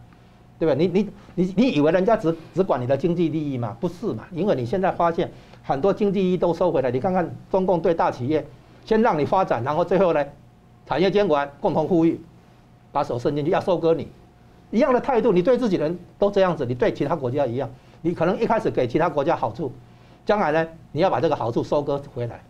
[0.57, 0.73] 对吧？
[0.73, 3.75] 你你你你以为人家只只管你的经济利益吗？
[3.79, 4.23] 不是嘛？
[4.31, 5.29] 因为你现在发现
[5.63, 8.45] 很多经济利益都收回来，你看看中共对大企业，
[8.85, 10.25] 先让你发展，然后最后呢，
[10.85, 12.19] 产业监管共同富裕，
[12.91, 14.07] 把手伸进去要收割你，
[14.71, 17.69] 一样的态度，你对自己人都这样子，你对其他国家一样。
[18.01, 19.71] 你可能一开始给其他国家好处，
[20.25, 22.41] 将来呢，你要把这个好处收割回来，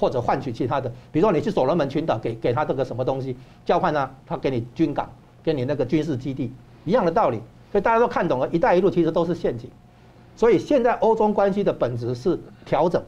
[0.00, 3.36] 或者换取其他的，比如说你去所罗门群岛给给他这个什么东西，
[3.66, 5.10] 交换呢，他给你军港，
[5.42, 6.50] 给你那个军事基地，
[6.86, 7.38] 一样的道理。
[7.70, 9.70] 所以大家都看懂了，一带一路其实都是陷阱。
[10.36, 13.02] 所以现在欧中关系的本质是调整，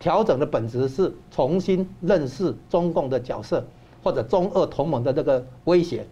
[0.00, 3.62] 调整的本质是重新认识中共的角色，
[4.02, 6.06] 或者中俄同盟的这个威胁，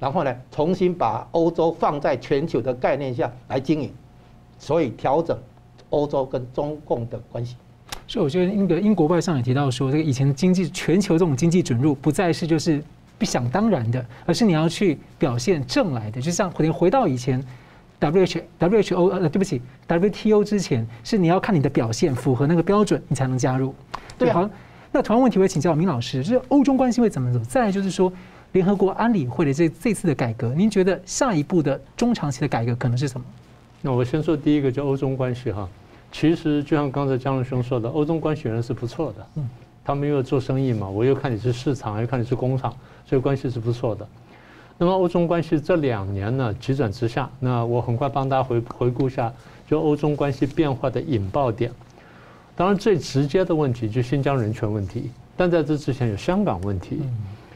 [0.00, 3.92] 然后呢，重新把欧洲放在全球的概念下来经营。
[4.58, 5.38] 所以调整
[5.90, 7.54] 欧洲跟中共的关系，
[8.14, 12.80] 所以我觉得那个英国外相也提到说，这个以前经济全球这种经济准入不再是就是
[13.18, 17.44] 不想当然的，而是你要去表现正来的，就像回回到以前
[17.98, 23.74] W H W H O 呃对不起 W T O 之前，是你要看你的表现符合那个标准，你才能加入。
[24.16, 24.48] 对，好，
[24.92, 27.40] 那同样问题我也请教明老师，就是欧中关系会怎么走？
[27.40, 28.12] 再来就是说
[28.52, 33.26] 联合国安理会的这这次的改革，您觉得下一步的中长期的改革可能是什么？
[33.82, 35.68] 那我先说第一个，就欧中关系哈。
[36.14, 39.26] 其实就像刚才江龙兄说的，欧中关系原来是不错的。
[39.34, 39.50] 嗯，
[39.84, 42.72] 他们又做生意嘛，我又看你是市场，又看你是工厂，
[43.04, 44.06] 所以关系是不错的。
[44.78, 49.32] 那么欧中关系这两年呢急转直下，那我很快帮大家回回顾一下，
[49.66, 51.72] 就欧中关系变化的引爆点。
[52.54, 57.02] 当然最直接的问题就新疆人权问题，但在这之前有香港问题，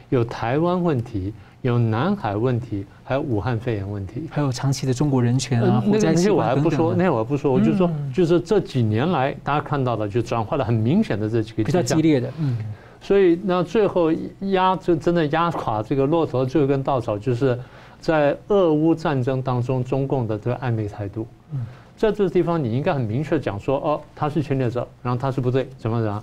[0.09, 1.33] 有台湾问题。
[1.63, 12.57] 有南海问题，还有武汉肺炎问题，还有长期的中国人权啊，那些我还不说，那我还不说，我就说，就是这几年来大家看到的，就转化了很明显的这几个比较激烈的，嗯，
[13.01, 14.13] 所以那最后
[14.53, 17.59] 压就真的压垮这个骆驼最后一根稻草，就是
[18.01, 21.67] 在俄乌战争当中中共的这个暧昧态度，嗯，
[21.97, 26.23] 在这个地方你应该很明确讲说，哦，他是侵略者，然后他是不对，怎么怎么，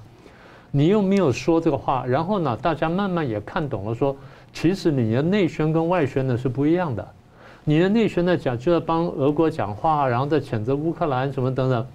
[0.72, 4.16] 你又没有说这个话，然后呢，大家慢慢也看懂了说。
[4.56, 7.06] 其实你的内宣跟外宣呢是不一样的，
[7.66, 11.86] 你的内宣呢讲就要帮俄国讲话，然后再谴责乌克兰什么等等，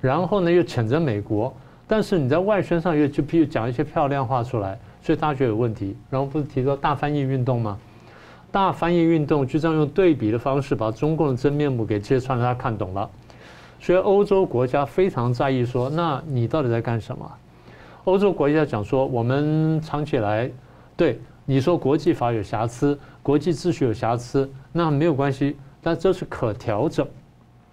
[0.00, 1.54] 然后呢又谴责美国，
[1.86, 5.94] 但是你在外宣上又就譬如讲一些漂亮话出来，所以大家觉得有问题。
[6.08, 7.78] 然后不是提到大翻译运动吗？
[8.50, 13.08] 大翻译运动就这样用对比的方式把中共的真面目给揭穿，大家看懂了。
[13.78, 17.30] 所以欧洲国家非常在意说，那你到底在干什么？
[18.04, 20.50] 欧洲国家讲说，我们藏起来，
[20.96, 21.20] 对。
[21.50, 27.08] 你说国际法有瑕疵，国际秩序有瑕疵，那没有关系，但这是可调整，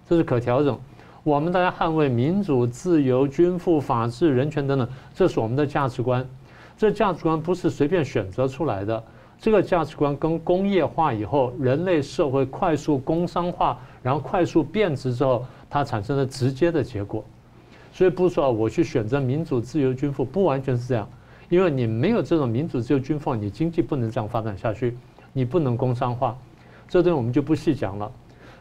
[0.08, 0.80] 这是可调整。
[1.22, 6.26] 我们大家捍卫民主、自由、均富、法治、人权等等，这是我们的价值观。
[6.78, 9.04] 这价值观不是随便选择出来的，
[9.38, 17.22] 这个价值观跟工业化以后，人类社会快速工商化，然后快速变质之后，它产生了直接的结果。
[17.92, 21.06] 所以不是说我去选择民主、自由、均富，不完全是这样。
[21.48, 24.96] 因为你没有这种民主自由军放，你经济不能这样发展下去，
[25.32, 26.36] 你不能工商化，
[26.88, 28.10] 这东西我们就不细讲了。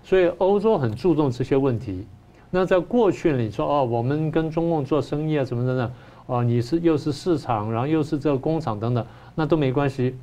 [0.04, 2.06] 所以欧洲很注重这些问题。
[2.52, 5.91] 那在过去你说哦，我们跟中共做生意啊什么的呢？
[6.28, 10.15] 哦，你是又是市场，然后又是这个工厂等等，那都没关系，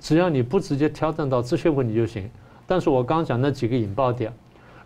[0.00, 2.30] 只要你不直接挑战到这些问题就行。
[2.66, 4.32] 但是我刚讲那几个引爆点，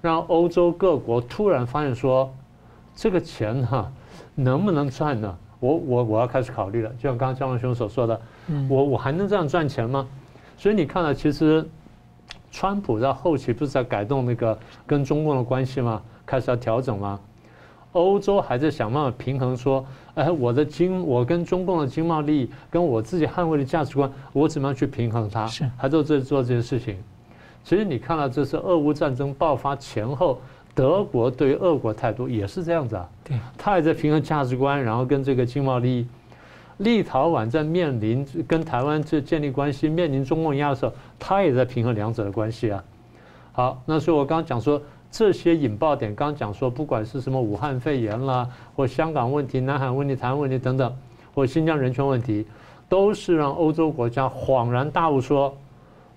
[0.00, 2.32] 让欧洲各国突然发现说，
[2.94, 3.92] 这个钱哈
[4.34, 5.36] 能不能赚呢？
[5.60, 8.20] 我我我要开始考虑了，就像刚刚江龙兄所说的，
[8.68, 10.06] 我我还能这样赚钱吗？
[10.56, 11.66] 所以你看了，其实
[12.50, 16.02] 川普在后期不是在改动那个跟中共的关系吗？
[16.24, 17.20] 开始要调整吗？
[17.92, 25.46] 欧洲还在想办法平衡，说，哎，我的经，我跟中共的经贸利益，跟我自己捍卫的价值观，我怎么样去平衡它？
[25.46, 27.02] 是，还在做做这件事情。
[27.64, 30.38] 其实你看到这是俄乌战争爆发前后，
[30.76, 33.08] 德国对于俄国态度也是这样子啊。
[33.24, 36.06] 对，他也在平衡价值观，然后跟这个经贸利益。
[36.76, 42.84] 立陶宛在面临跟台湾这建立关系，面临中共压的时候，他也在平衡两者的关系啊。
[43.52, 44.80] 好，那所以我刚刚讲说。
[45.08, 50.94] 这些引爆点，刚刚讲说，不管是什么武汉肺炎啦，或香港问题、南海问题、台湾问题等等，
[51.32, 52.44] 或新疆人权问题，
[52.86, 55.56] 都是让欧洲国家恍然大悟，说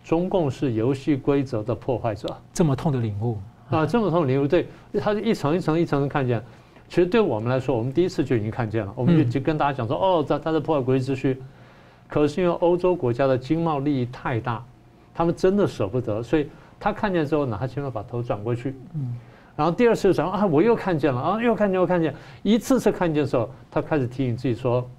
[0.04, 2.36] 中共是游戏规则的破坏者。
[2.52, 3.38] 这么痛的领悟
[3.70, 4.68] 啊， 这么痛的领悟，对，
[5.00, 6.44] 他是一层一层一层的看见。
[6.88, 11.42] 其实对我们来说，我们第一次就已经看见了，我们就就跟大家讲说，哦，他他在破坏国际秩序。
[12.08, 14.64] 可是因为欧洲国家的经贸利益太大，
[15.14, 16.50] 他们真的舍不得，所以。
[16.82, 19.14] 他看见之后呢，他起码把头转过去，嗯，
[19.54, 24.90] 然后第二次转啊，我又看见了啊，又看见又看见，一次次看见的时候，他开始提醒自己说，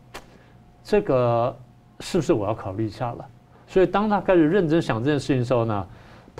[0.84, 1.56] 这个
[2.00, 3.24] 是不是我要考虑一下了？
[3.66, 5.86] 所以当他开始认真想这件事情的时候呢，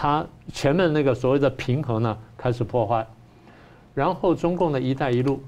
[0.02, 3.06] 他前面那个所谓的平衡呢开始破坏，
[3.92, 5.42] 然后中共的一带一路，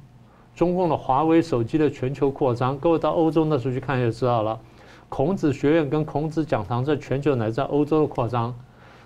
[0.55, 4.61] 中共的华为手机的全球扩张，各位到欧洲那时候去看就知道了，
[5.09, 8.55] 孔子学院跟孔子讲堂在全球乃至欧洲的扩张。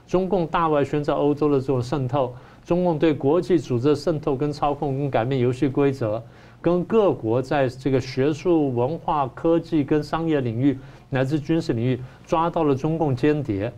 [0.05, 6.21] 中共大外宣在欧洲的这种渗透，中共对国际组织的渗透跟操控跟改变游戏规则，
[6.61, 10.77] 跟各国在这个学术、文化、科技跟商业领域
[11.09, 13.73] 乃至军事领域抓到了中共间谍，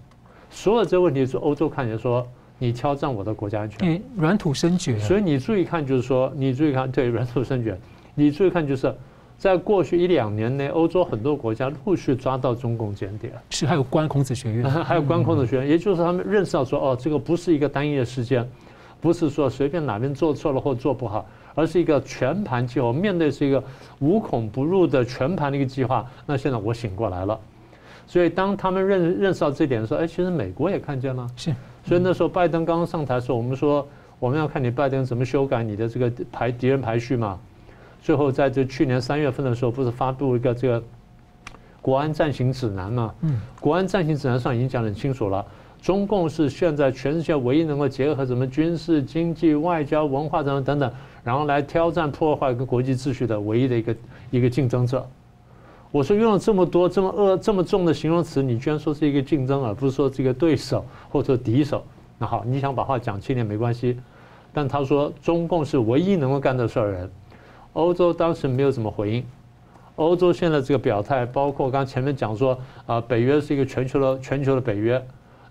[0.50, 2.26] 所有这个问题是欧洲看见说
[2.58, 4.98] 你挑战我的国家安全，软土生绝。
[4.98, 7.78] 所以你注意看，就是说你注意看，对软土生绝，
[8.14, 8.94] 你注意看就是。
[9.38, 18.44] 在过去一两年内，欧洲很多国家陆续抓到中共间谍，是 还有关孔子学院，还有关孔子学院，也就是他们认识到说，哦，这个不是一个单一的事件，
[19.00, 23.62] 不是说随便哪边做错了或做不好，而是一个全盘计划，面对是一个
[24.00, 26.04] 无孔不入的全盘的一个计划。
[26.26, 27.38] 那现在我醒过来了，
[28.08, 31.54] 所以当他们认认识到这点的时候，哎，其实美国也看见了，是。
[31.84, 33.86] 所以那时候拜登刚刚上台的时候，我们说
[34.18, 37.38] 我们要看你拜登怎么修改你的这个排敌人排序嘛。
[38.00, 40.82] 最后，在这去年三月份的时候，不是发布一个这个
[41.82, 43.14] 国安暂行指南嘛？
[43.20, 45.44] 嗯，国安暂行指南上已经讲得很清楚了，
[45.82, 50.92] 中共是现在全世界唯一能够结合什么军事、经济、外交、文化等等等等，
[51.24, 53.96] 然后来挑战、破坏跟国际秩序的唯一的一个
[54.30, 55.06] 一个竞争者。
[55.90, 61.82] 我说用了这么多这么恶这么重的形容词，你居然说是一个竞争，而不是说这个对手或者说敌手。
[62.18, 63.98] 那好，你想把话讲轻点没关系，
[64.52, 67.10] 但他说中共是唯一能够干这事儿的人。
[67.72, 69.24] 欧洲当时没有怎么回应，
[69.96, 75.02] 欧洲现在这个表态，包括刚前面讲说啊，北约是一个全球的全球的北约，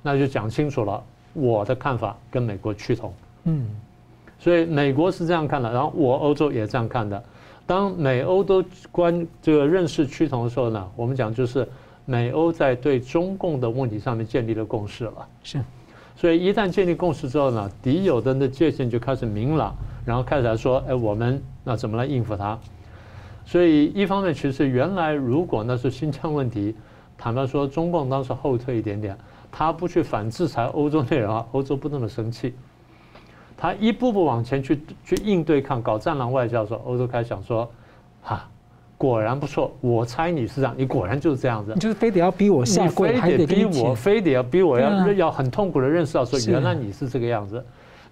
[0.04, 1.02] 那就讲清楚了，
[1.34, 3.14] 我的看法跟美国趋同，
[3.46, 3.66] 嗯，
[4.38, 7.24] 所以美国是这样看的，然后我欧洲也这样看的。
[7.68, 11.68] 当美欧都关这个认识趋同的时候呢，我们讲就是
[12.06, 15.62] 美欧在对中共的问题上面建立了共识了，是，
[16.16, 19.76] 所以一旦建立共识之后呢，敌友的那界限就开始明朗。
[20.06, 22.58] 然后开始来说，哎，我们那怎么来应付他？
[23.46, 26.74] 所以一方面，其实原来如果那是新疆问题，
[27.18, 29.18] 坦白说，中共当时后退一点点，
[29.52, 32.54] 他不去反制裁欧洲那人啊，欧洲不那么生气。
[33.58, 37.68] 他一步步往前去去应对抗，搞战狼外交的时候，欧洲开始想说，
[38.22, 38.48] 哈，
[38.98, 47.64] 果然不错，我猜你是这样，你果然就是这样子，你就是非得要逼我下跪，你非得逼我，非得要逼我要要很痛苦的认识到说，原来你是这个样子。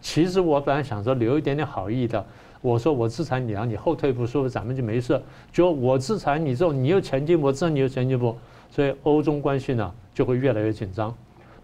[0.01, 2.23] 其实我本来想说留一点点好意的，
[2.61, 5.19] 我说我制裁你啊，你后退一步，说不咱们就没事。
[5.51, 8.35] 就我制裁你之后，你又前进步，我知道你又前进步，
[8.69, 11.13] 所以欧中关系呢就会越来越紧张。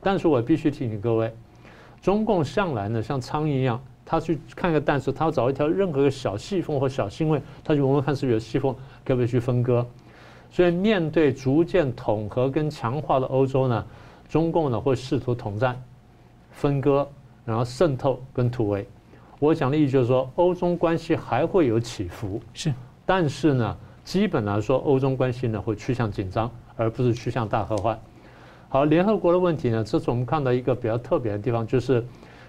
[0.01, 1.31] 但是我必须提醒各位，
[2.01, 8.73] 中共向来呢像苍蝇一样，他去看个蛋时，他要找一条任何个小细缝或小腥味，他就闻闻看是不是有细缝，
[9.05, 9.85] 可不可以去分割。
[10.49, 13.85] 所以面对逐渐统合跟强化的欧洲呢，
[14.27, 15.81] 中共呢会试图统战、
[16.51, 17.07] 分割。
[17.43, 18.87] 然后渗透跟突围，
[19.39, 22.71] 我讲的意思就是说，欧中关系还会有起伏，是，
[23.03, 27.99] 但是呢，基本来说，欧中关系呢会趋向紧张，而不是趋向大和缓。
[28.73, 32.01] 好，联合国的问题呢，这次我们看到一个比较特别的地方，就是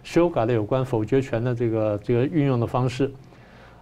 [0.05, 3.11] 修改了有关否决权的这个这个运用的方式。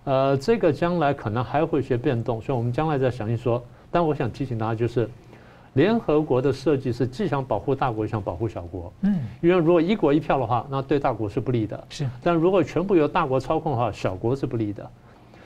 [0.04, 3.62] 呃，这个将来可能还会有些变动，所以我们将来再详细说。
[3.90, 5.06] 但我想提醒大家就是。
[5.74, 8.92] 联合国的设计是既想保护大国，又想保护小国。
[9.02, 11.84] 嗯，因为如果一国一票的话，那对大国是不利的。
[11.90, 14.90] 是，但如果全部由大国操控的话，小国是不利的。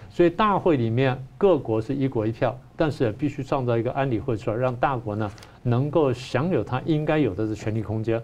[0.09, 5.31] 所以大会里面各国是一国一票，但是也必须创造一个安理会出来，让大国呢
[5.65, 8.23] 能够享有它应该有的这权力空间。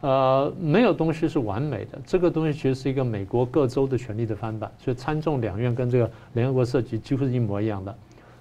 [0.00, 7.92] 呃，没有东西是完美的，这个东西其实是一个美国各州的权力的翻版，所以参众两院跟这个联合国设计几乎是一模一样的。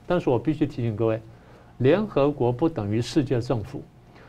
[0.06, 1.20] 但是我必须提醒各位，
[1.80, 3.82] 联合国不等于世界政府，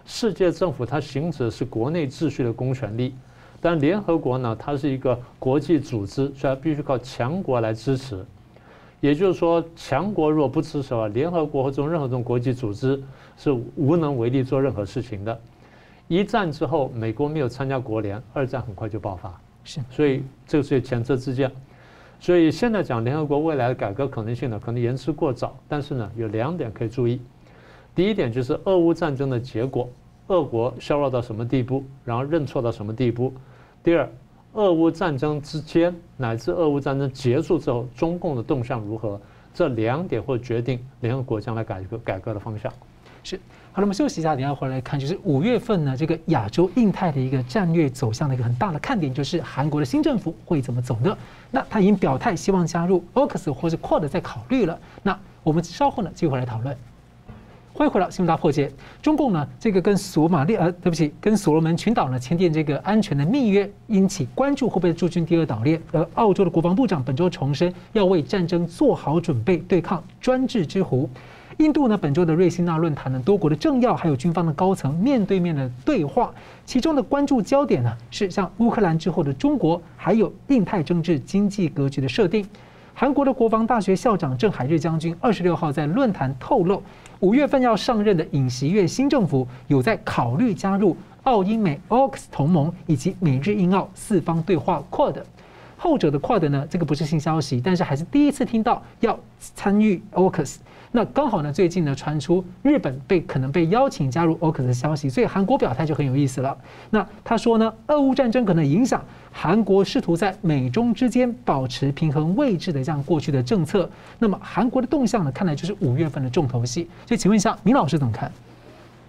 [0.06, 3.14] 世界政府它行使的是国内秩序的公权力，
[3.60, 8.24] 但联合国呢，它是一个国际组织，所以它必须靠强国来支持。
[9.00, 13.00] 也就是说，强国若不支持的话，联合国或者任何这种国际组织
[13.38, 15.40] 是无能为力做任何事情的。
[16.08, 19.40] 一战之后，美国没有参加国联，二战很快就爆发。
[19.64, 21.50] 是，所以这个是前车之鉴。
[22.20, 25.56] 所以现在讲联合国未来的改革可能性呢，可能言之过早。
[25.66, 27.20] 但是呢，有两点可以注意。
[27.94, 29.88] 第一点就是俄乌战争的结果，
[30.26, 33.32] 俄国削弱到什么地步，然后认错到什么地步。
[33.82, 34.06] 第二。
[34.54, 39.20] 俄乌战争之间，乃至俄乌战争结束之后，中共的动向如何？
[39.52, 42.72] 这两点会决定联合国将来改革改革的方向。
[43.28, 43.38] 是，
[43.72, 51.14] 好了，我们休息一下，等下回来看，就是五月份呢，这个亚洲印太的一个战略走向的一个很大的看点，就是韩国的新政府会怎么走呢？
[51.50, 54.78] 那他已经表态希望加入 AUKUS 或是 QUAD 在考虑了。
[55.02, 56.74] 那我们稍后呢，继续回来讨论。
[57.74, 58.72] 欢迎回到新闻大破解。
[59.02, 65.78] 中共呢，这个跟索马利呃，对不起，跟所罗门群岛呢签订这个安全的密约，引起关注，会不会驻军第二岛链？
[65.92, 71.08] 而澳洲的国防部长本周重申，要为战争做好准备，对抗专制之狐。
[71.58, 76.32] 印度呢，本周的瑞辛纳论坛呢，多国的政要还有军方的高层面对面的对话，
[76.64, 82.46] 其中的关注焦点呢，是像乌克兰之后的中国，还有印太政治经济格局的设定。
[82.94, 86.80] 韩国的国防大学校长郑海日将军二十六号在论坛透露。
[87.18, 95.16] 五月份要上任的尹锡悦新政府有在考虑加入澳英美 AUKUS 同盟以及美日印澳四方对话 QUAD，
[95.76, 100.58] 后者的 QUAD 呢，这个不是新消息，但是还是第一次听到要参与 AUKUS。
[100.90, 106.56] 那刚好呢，最近呢传出日本被可能被邀请加入 AUKUS 的消息，所以韩国表态就很有意思了。
[106.90, 113.88] 那他说呢，俄乌战争可能影响韩国试图在美中之间保持平衡位置的这样过去的政策。
[114.18, 116.88] 那么韩国的动向呢，看来就是五月份的重头戏。
[117.06, 118.32] 所以请问一下，明老师怎么看？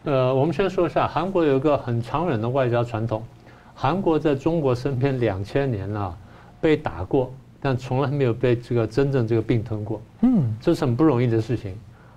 [0.04, 3.24] 呃，我们先说一下，韩国有一个很长远的外交传统，
[3.74, 6.16] 韩国在中国身边两千年了，
[6.60, 7.32] 被打过。
[7.62, 11.76] 但从来没有被这个真正这个并吞过，嗯，这是很不容易的事情。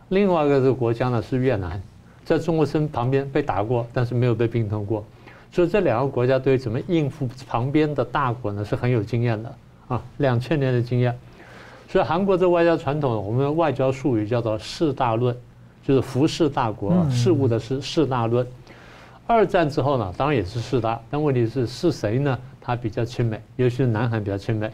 [0.09, 1.81] 另外一个这个国家呢是越南，
[2.25, 5.05] 在中国身旁边被打过，但是没有被并吞过，
[5.51, 9.55] 所以这两个国家对于怎么应付旁边的大国呢是很有经验的
[9.89, 11.17] 啊，两千年的经验。
[11.89, 15.37] 所以韩国这外交传统，我们的外交术语叫做“四大论”，
[15.85, 18.47] 就是服侍大国，事务的是四大论。
[19.27, 22.39] 二战之后呢，当然也是四大，但问题是是谁呢？
[22.61, 24.71] 他比较亲美，尤其是南韩比较亲美。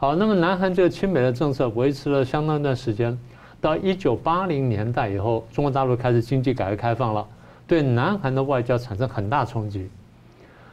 [0.00, 3.18] 好，那么南韩这个亲美的政策维持了相当一段时间，
[3.60, 7.26] 到一九八零年代以后，中国大陆开始经济改革开放了，
[7.66, 9.90] 对南韩的外交产生很大冲击。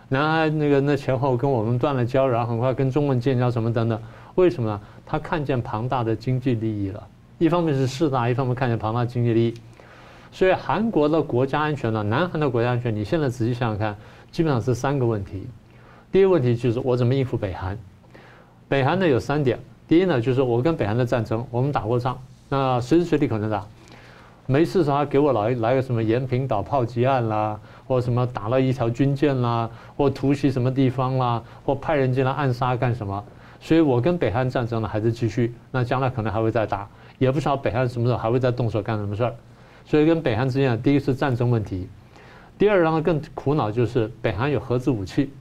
[0.09, 3.99] 南韩那个那前后跟我们断了交，然后很快跟中国建交什么等等，
[4.35, 4.79] 为什么呢？
[5.07, 7.01] 他看见庞大的经济利益了，
[7.39, 9.55] 一方面是势大，一方面看见庞大经济利益。
[10.31, 13.95] 所以韩国的国家安全呢，南韩的国家安全，你现在仔细想想看，
[14.31, 15.47] 基本上是三个问题。
[16.11, 17.75] 第一个问题就是我怎么应付北韩。
[18.67, 22.17] 北韩呢有三点，第一呢就是我跟北韩的战争，我们打过仗，
[22.49, 23.63] 那随时随地可能打，
[24.47, 33.23] 没事的时候给我来来个什么延坪岛炮击案啦，或什么打了一条军舰啦，或突袭什么地方啦，或派人进来暗杀干什么，
[33.59, 36.89] 所以我跟北韩战争呢还是继续，那将来可能还会再打，
[37.19, 39.35] 也不知道北韩什么时候还会再动手干什么事儿，
[39.85, 41.87] 所以跟北韩之间，第一是战争问题，
[42.57, 45.31] 第二让他更苦恼就是北韩有核子武器。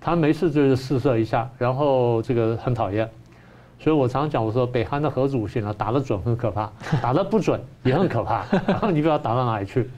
[0.00, 3.08] 他没事就是试射一下，然后这个很讨厌，
[3.78, 6.70] 所以我常常讲，我说北韩的核子武器呢，打得准很可怕，
[7.02, 9.90] 打得不准也很可怕， 然后你不知道打到哪里去。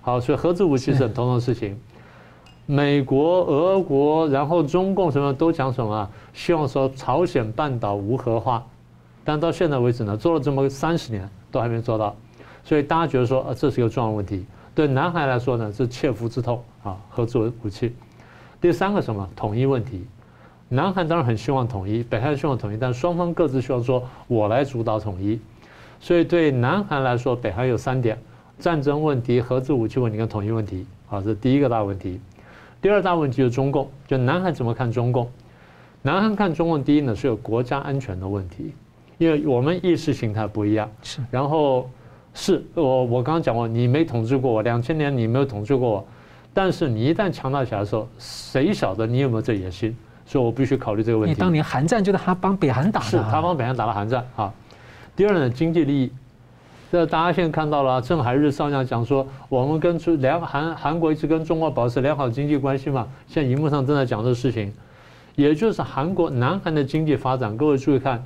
[0.00, 1.80] 好，所以核子武器是很头疼的事情。
[2.66, 8.64] 美国、俄国，然后中共什么都讲什么，希望说朝鲜半岛无核化，
[9.22, 12.16] 但到现在为止呢，做了这么三十年都还没做到，
[12.64, 14.44] 所以大家觉得说，啊，这是一个重要问题。
[14.74, 17.94] 对南海来说呢，是切肤之痛啊，核子武器。
[18.64, 20.06] 第三个什么统一问题，
[20.70, 25.38] 南韩当然很希望统一，北韩希望统一，但双方各自希望说我来主导统一，
[26.00, 28.18] 所以对南韩来说，北韩有三点：
[28.58, 30.86] 战争问题、核子武器问题跟统一问题。
[31.06, 32.18] 好，这是第一个大问题。
[32.80, 35.28] 第二大问题就是中共，就南韩怎么看中共？
[36.00, 38.72] 南韩看中共，第一呢是有国家安全的问题，
[39.18, 40.90] 因为我们意识形态不一样。
[41.02, 41.90] 是，然后
[42.32, 46.06] 是我我刚刚讲过，你没统治过我，两千年你没有统治过我。
[46.54, 49.94] 但是你一旦强大起来的时候，谁晓得你有没有这野心？
[50.24, 51.34] 所以我必须考虑这个问题。
[51.34, 54.50] 你当年韩战就是他帮北韩打的，是他帮北韩打了韩战啊。
[55.14, 56.12] 第二呢，经济利益，
[56.90, 63.06] 这大家现在看到了，郑海日上将讲说，我们跟中两韩韩国一直跟中国保持良好经济关系嘛。
[63.26, 64.72] 现在荧幕上正在讲这个事情，
[65.34, 68.24] 也就是韩国南韩的经济发展，各位注意看，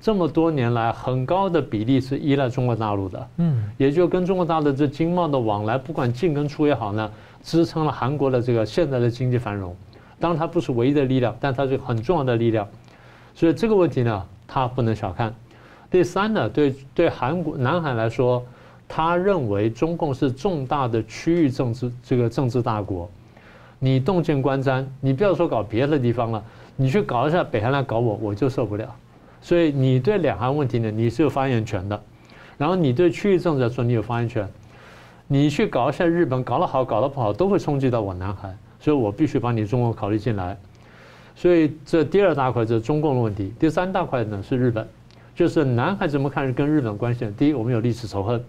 [0.00, 7.10] 这么多年来很高的比例是依赖中国大陆的，嗯，也就跟中国大陆这经贸的往来，不管进跟出也好呢，
[7.42, 9.76] 支撑了韩国的这个现在的经济繁荣。
[10.20, 12.66] 当然它不是唯一的力量，但它是很重要的力量。
[13.34, 15.34] 所以这个问题呢，它不能小看。
[15.90, 18.44] 第三呢，对对韩国南韩来说，
[18.86, 23.08] 他认为中共是重大的区域政治这个政治大国，
[23.78, 28.94] 你动见观瞻，你不要说搞别的地方了，你去搞一下北韩来搞我，我就受不了。
[29.40, 32.02] 所以你对两韩问题呢，你是有发言权的。
[32.56, 34.48] 然后你对区域政治来说，你有发言权。
[35.30, 40.56] 你去搞一下日本，搞得好，搞得不好，都会冲击到我南韩，所以我必须把你中国考虑进来。
[41.36, 44.88] 所以这第二大块就是中共的问题，第三大块呢是日本，
[45.34, 47.30] 就是南韩怎么看是跟日本关系？
[47.36, 48.40] 第一，我们有历史仇恨；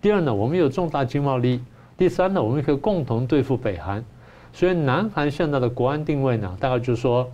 [0.00, 1.60] 第二呢，我们有重大经贸利益；
[1.98, 4.02] 第三呢，我们可以共同对付北韩。
[4.52, 7.30] 所以南韩现在的国安定位呢，大概就是说，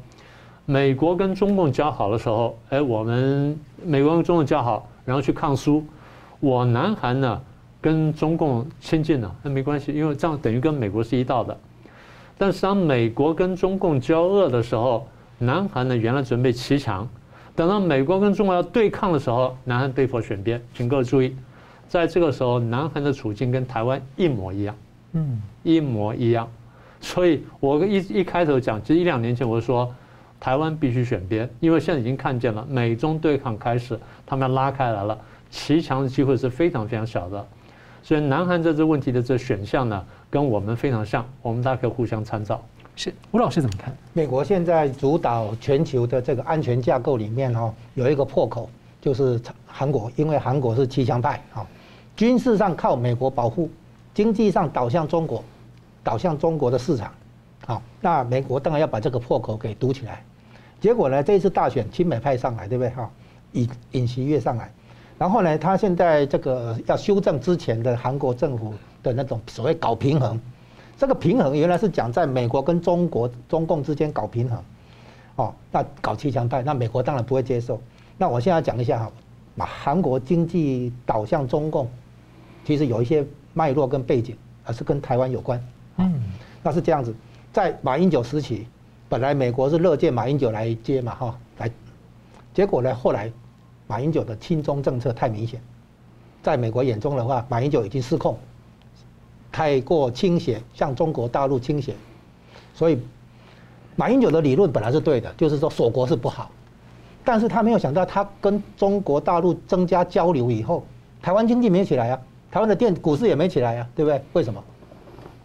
[0.66, 5.84] 美国跟中共交好的时候，哎，我们美国跟中共交好，然后去抗苏，
[6.40, 7.40] 我南韩呢
[7.82, 11.54] 跟中共亲近了，那没关系，因为这样等于跟美国是一道的。
[12.38, 15.06] 但是当美国跟中共交恶的时候，
[15.38, 17.06] 南韩呢原来准备骑墙，
[17.56, 20.62] 等到美国跟中国要对抗的时候，南韩被迫选边。
[20.72, 21.36] 请各位注意，
[21.88, 24.74] 在这个时候，南韩的处境跟台湾一模一样，
[25.12, 26.48] 嗯，一模一样。
[27.00, 29.92] 所以我一一开头讲，其实一两年前我就说，
[30.38, 35.18] 台湾必须选边，因为现在已经看见了美中对抗开始，他们要拉开来了，
[35.50, 37.46] 骑墙的机会是非常非常小的。
[38.02, 42.60] 所以南韩这这问题的这选项呢，跟我们非常像，我们大家可以互相参照。
[42.94, 43.94] 是吴老师怎么看？
[44.12, 48.68] 美国现在主导全球的这个安全架构里面哦，有一个破口，
[49.00, 51.66] 就是韩国，因为韩国是七强派啊，
[52.14, 53.70] 军事上靠美国保护，
[54.12, 55.42] 经济上导向中国，
[56.04, 57.10] 导向中国的市场，
[57.64, 60.22] 好，那美国当然要把这个破口给堵起来。
[60.78, 63.08] 结果呢，这一次大选亲美派上来，对不对哈？
[63.52, 64.70] 尹尹锡悦上来。
[65.18, 70.40] 然后呢，他现在这个要修正之前的韩国政府的那种所谓搞平衡，
[70.96, 74.64] 这个平衡原来是讲在美国跟中国中共之间搞平衡，
[75.36, 77.80] 哦，那搞七强派，那美国当然不会接受。
[78.18, 79.12] 那我现在讲一下哈，
[79.56, 81.88] 把韩国经济导向中共，
[82.64, 85.64] 其实有一些脉络跟背景，而是跟台湾有关。
[85.98, 86.20] 嗯，
[86.64, 87.14] 那是这样子，
[87.52, 88.66] 在马英九时期，
[89.08, 91.70] 本来美国是乐见马英九来接嘛哈，来，
[92.52, 93.30] 结果呢后来。
[93.92, 95.60] 马英九的亲中政策太明显，
[96.42, 98.38] 在美国眼中的话，马英九已经失控，
[99.52, 101.94] 太过倾斜，向中国大陆倾斜，
[102.72, 102.98] 所以
[103.94, 106.50] 马英九的理论本来是对的，就是说锁国是不好，
[107.22, 110.82] 但是他没有想到，他跟中国大陆增加交流以后，
[111.20, 112.18] 台湾经济没起来啊，
[112.50, 114.22] 台湾的电股市也没起来啊，对不对？
[114.32, 114.64] 为什么？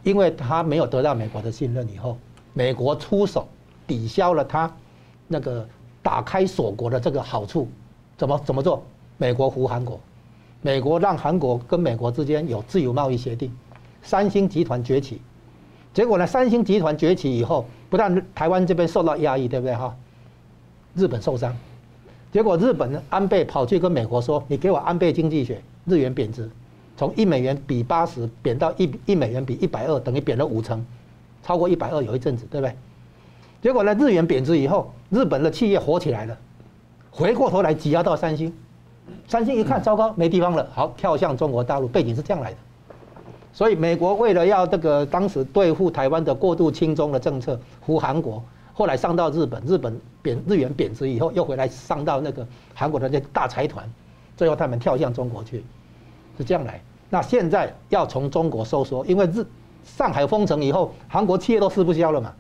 [0.04, 2.18] 因为他没有得到美国的信任以后，
[2.54, 3.46] 美国出手
[3.86, 4.74] 抵消了他
[5.28, 5.68] 那个
[6.02, 7.68] 打开锁国的这个好处。
[8.18, 8.84] 怎么怎么做？
[9.20, 10.00] 美国扶韩国，
[10.62, 13.52] 美国让韩国跟美国之间有自由贸易协定，
[14.02, 15.22] 三星集团崛起，
[15.94, 16.26] 结果呢？
[16.26, 19.96] 三星集团崛起以后，不但台湾这边受到压抑，对不对哈？
[20.96, 21.56] 日本受伤，
[22.32, 26.50] 结果日本安倍跑去跟美国说：“你给我安倍经济学，日元贬值，
[26.96, 30.84] 从一美元比八十贬到一一美元比一百二，等于贬了五成，
[31.44, 32.76] 超过一百二有一阵子，对不对？
[33.62, 33.94] 结果呢？
[33.96, 36.38] 日元贬值以后，日本的企业火起来了。”
[37.18, 38.54] 回过头来挤压到三星，
[39.28, 42.58] 三星一看糟糕，没地方了，好跳向中国大陆，背景是这样来的。
[43.52, 52.46] 所以美国为了要这个当时对付台湾的过度亲中的政策，扶韩国，后来上到日本，日本贬日元贬值以后，又回来上到那个
[52.76, 53.92] 韩国的那大财团，
[54.36, 55.66] 最后他们跳向中国去，
[56.38, 56.80] 是这样来。
[57.10, 59.44] 那现在要从中国收缩，因为日
[59.84, 62.32] 上海封城以后，韩国企业都吃不消了嘛，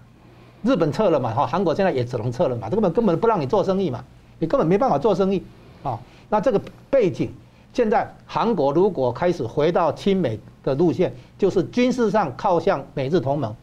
[0.61, 4.03] 日本撤了嘛，哈，韩国现在也只能撤了嘛，这根本根本不让你做生意嘛。
[4.39, 5.43] 你根本没办法做生意，
[5.81, 7.31] 啊，那这个背景，
[7.73, 13.55] 现在韩国如果开始回到亲美的路线，就是军事上靠向美日同盟，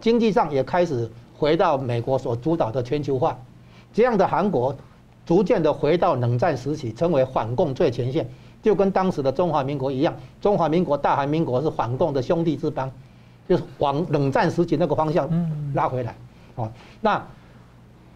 [0.00, 3.38] 经济上也开始回到美国所主导的全球化，
[3.92, 4.74] 这样的韩国
[5.26, 8.26] 逐渐的回到冷战时期，成为反共最前线，
[8.62, 12.90] 就跟当时的中华民国一样，中华民国、大韩民国是反共的兄弟之邦，
[13.46, 15.28] 就是往冷战时期那个方向
[15.74, 16.16] 拉回来，
[16.56, 16.72] 啊，
[17.02, 17.22] 那。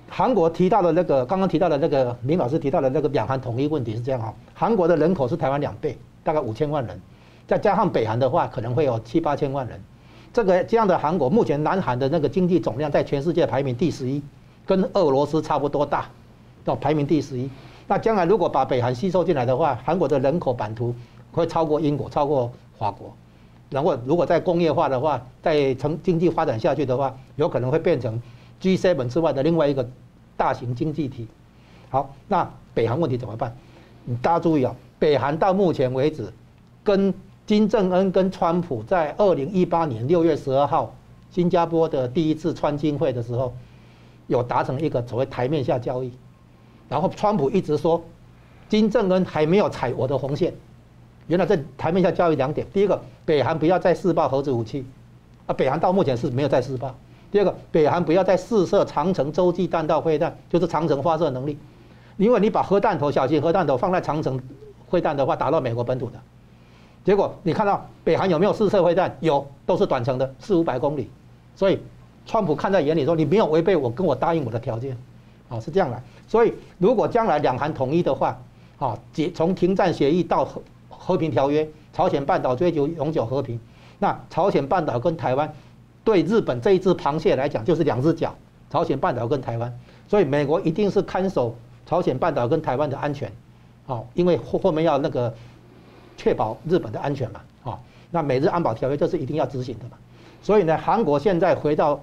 [0.09, 7.01] 韩国提到的那个，刚刚提到的那个，明老师提到的那个两韩统一问题是这样哈，韩国的人口是台湾两倍，大概五千万人，
[7.47, 9.81] 再加上北韩的话，可能会有七八千万人。
[10.33, 14.23] 这个这样的韩国，目前南韩的那个经济总量在全世界排名第十一，
[14.65, 16.07] 跟俄罗斯差不多大，
[16.65, 17.51] 到排名第十一。
[17.89, 20.95] 那将来如果把北韩吸收进来的话，韩国的人口版图
[21.33, 23.15] 会超过英国，超过法国。
[23.71, 28.21] 然后如果再工业化的话，再成经济发展下去的话，有可能会变成
[28.61, 29.89] G7 之外的另外一个
[30.37, 31.27] 大型经济体。
[31.91, 33.55] 好，那北韩问题怎么办？
[34.05, 36.33] 你大家注意啊，北韩到目前为止，
[36.83, 37.13] 跟
[37.47, 40.95] 金正恩跟川普在二零一八年六月十二号
[41.31, 43.55] 新加坡的第一次川金会的时候，
[44.27, 46.13] 有达成一个所谓台面下交易。
[46.89, 48.03] 然后川普一直说，
[48.69, 50.53] 金正恩还没有踩我的红线。
[51.29, 54.85] 原来在台面下交易两点：第一个，北韩不要再试爆核子武器，
[55.47, 56.91] 啊，北韩到目前是没有再试爆；
[57.37, 61.59] 第二个，北韩不要再试射长城洲际弹道飞弹，就是长城发射能力。
[62.17, 64.41] 因为你把核弹头、小型核弹头放在长城
[64.89, 66.19] 飞弹的话，打到美国本土的，
[67.05, 69.15] 结果你看到北韩有没有试射飞弹？
[69.21, 71.11] 有，都是短程的，四五百公里。
[71.55, 71.79] 所以，
[72.25, 74.97] 川普看在眼里说：“你没有违背我跟我答应我的条件。”
[75.51, 76.03] 啊，是这样来。
[76.27, 78.35] 所以，如果将来两韩统一的话，
[78.79, 83.61] 啊，解从停战协议到和和平条约，朝鲜半岛追求永久和平，
[83.99, 85.53] 那朝鲜半岛跟台湾
[86.07, 88.33] 对日本这一只螃蟹来讲就是两只脚。
[88.69, 89.73] 朝鲜半岛跟台湾，
[90.09, 91.55] 所以美国一定是看守
[91.87, 93.31] 朝鲜半岛跟台湾的安全，
[93.87, 95.33] 好，因为后后面要那个
[96.17, 97.79] 确保日本的安全嘛，啊，
[98.11, 99.93] 那美日安保条约这是一定要执行的嘛。
[100.43, 102.01] 所以呢，韩国现在回到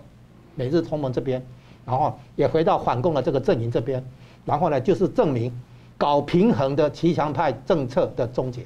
[0.56, 1.46] 美日同盟这边，
[1.86, 4.04] 然后也回到反共的这个阵营这边，
[4.46, 5.52] 然后呢，就是证明
[5.98, 8.66] 搞平衡的骑墙派政策的终结。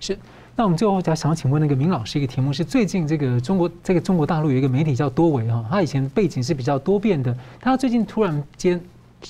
[0.00, 0.18] 是，
[0.56, 8.80] 那我们最后再想请问那个明老师一个题目是：最近这个中国这个中国大陆有一个媒体叫多维哈，他以前背景是比较多变的，他最近突然间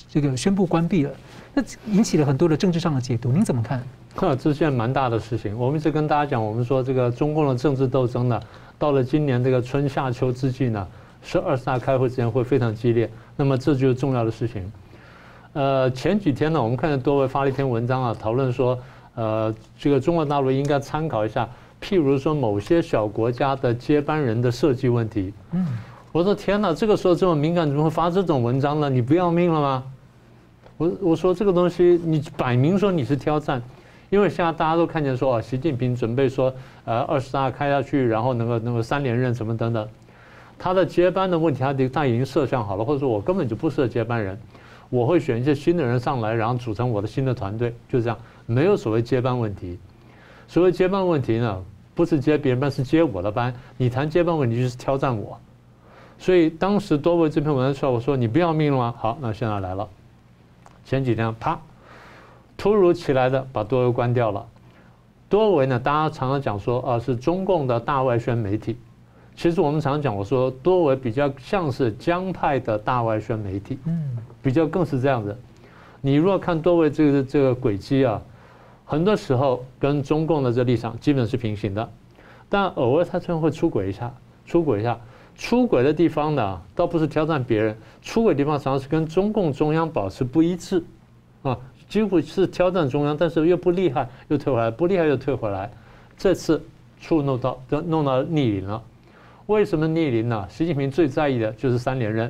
[0.09, 1.11] 这个宣布关闭了，
[1.53, 3.81] 那引起了很多的政治上的解读，您怎么看？
[4.17, 5.57] 这是件蛮大的事情。
[5.57, 8.41] 我们一直跟大家讲，我们说这个中共的政治斗争呢。
[8.77, 10.85] 到了今年这个春夏秋之际呢，
[11.23, 13.09] 是二十大开会之前会非常激烈。
[13.37, 14.69] 那么这就是重要的事情。
[15.53, 18.77] 呃，前几天呢，我们看见多维发了一篇文章啊，讨论说，
[19.21, 21.47] 呃，这个中国大陆应该参考一下，
[21.79, 25.31] 譬如说某些小国家的接班人的设计问题。
[25.51, 25.67] 嗯，
[26.11, 28.89] 我说天哪，这个时候这么敏感，怎么会发这种文章呢？
[28.89, 29.83] 你不要命了吗？
[30.77, 33.61] 我我说这个东西，你摆明说你是挑战。
[34.09, 36.51] 因为现在大家都看见说啊，习近平准备说，
[36.83, 39.87] 呃，二十大开下去，然后能够能够三连任什么等等，
[40.59, 44.37] 他的接班的问题，他他已经设想好了，或者说我根本就不适合接班人，
[44.89, 48.17] 我会选一些新的人上来，然后组成我的新的团队，就这样，
[48.51, 49.79] 没有所谓接班问题。
[50.47, 51.63] 所谓接班问题呢，
[51.95, 53.53] 不是接别人班，是接我的班。
[53.77, 55.39] 你谈接班问题就是挑战我。
[56.19, 58.93] 所以当时多维这篇文章出来，我说你不要命了吗？
[58.97, 59.87] 好，那现在来了，
[60.85, 61.59] 前几天啪。
[62.57, 64.45] 突如其来的把多维关掉了，
[65.27, 65.79] 多维呢？
[65.79, 68.77] 大家常常讲说啊，是中共的大外宣媒体。
[69.35, 75.35] 其实我们常常讲，我说多维比较像是江派的大外宣媒体，嗯，比较更是这样子。
[76.01, 78.21] 你如果看多维这个这个轨迹啊，
[78.91, 81.89] 很多时候跟中共的这立场基本是平行的，
[82.49, 84.13] 但偶尔他真会出轨一下，
[84.45, 84.99] 出轨一下，
[85.33, 90.83] 出轨的地方呢，倒不是挑战别人，出轨的地方常常是跟中共中央保持不一致，
[91.41, 91.57] 啊。
[91.87, 95.71] 几乎是挑战中央，但是又不厉害，又退回来，不厉害又退回来。
[96.17, 96.61] 这次
[96.99, 98.83] 触弄到，都弄到逆鳞了。
[99.45, 100.45] 为什么逆鳞呢？
[100.49, 102.29] 习近平最在意的就是三连任。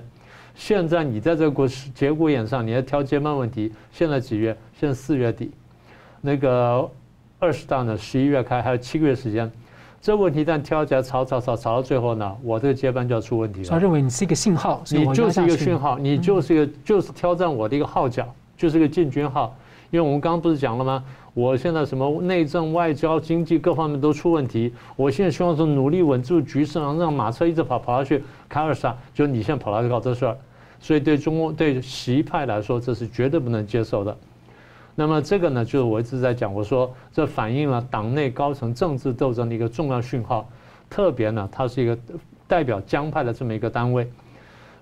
[0.54, 3.74] 现在你在这个国节骨眼上，你要挑接班问题。
[3.92, 4.56] 现在几月？
[4.80, 5.50] 现在四月底。
[6.22, 6.90] 那个
[7.40, 7.98] 二十大呢？
[7.98, 9.52] 十一月开，还有七个月时间。
[10.02, 13.68] 这问题一旦挑起来，吵吵吵吵到最后呢，我这个接班就要出问题了。
[13.70, 18.28] 他认为你是一个信号，你就是一个讯号，你就是一个就是挑战我的一个号角。
[18.58, 19.58] 就是一个进军号，
[19.90, 21.04] 因为我们刚刚不是讲了吗？
[21.34, 30.38] 我现在什么内政、外交、经济各方面都出问题，我现在希望说努力稳住局势，让让马车一直跑跑下去，开二十大，就你现在跑来搞这事儿，
[30.80, 34.16] 所以对中国对习派来说，这是绝对不能接受的。
[34.96, 40.48] 那么这个呢，就是我一直在讲，我说这反映了党内高层政治斗争的一个重要讯号，
[40.90, 41.98] 特别呢，它是一个
[42.48, 44.10] 代表江派的这么一个单位。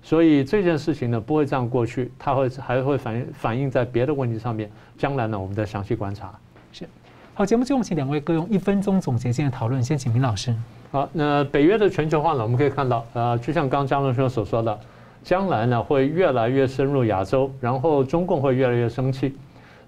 [0.02, 4.70] 所以这件事情呢，不会这样过去，它会还会反映反映在别的问题上面。
[4.96, 6.32] 将来呢，我们再详细观察。
[6.72, 6.88] 是，
[7.34, 9.82] 好，节目最后请两位各用一分钟总结性的讨论。
[9.82, 10.54] 先请明老师。
[10.90, 14.76] 好，那北约的全球化呢，我们可以看到，呃，就像刚江龙兄所说的，
[15.22, 19.36] 将来呢会越来越深入亚洲，然后中共会越来越生气。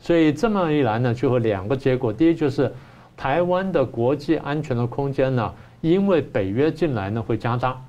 [0.02, 2.70] 所以这么一来呢，就会两个结果：第一就是
[3.16, 7.80] 台湾的国际安全的空间呢，因为北约进来呢会加大。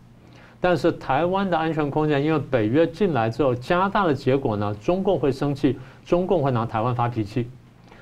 [0.61, 7.47] 但是台湾的安全空间，因为北约进来之后加大的结果呢，中共会生气，中共会拿台湾发脾气，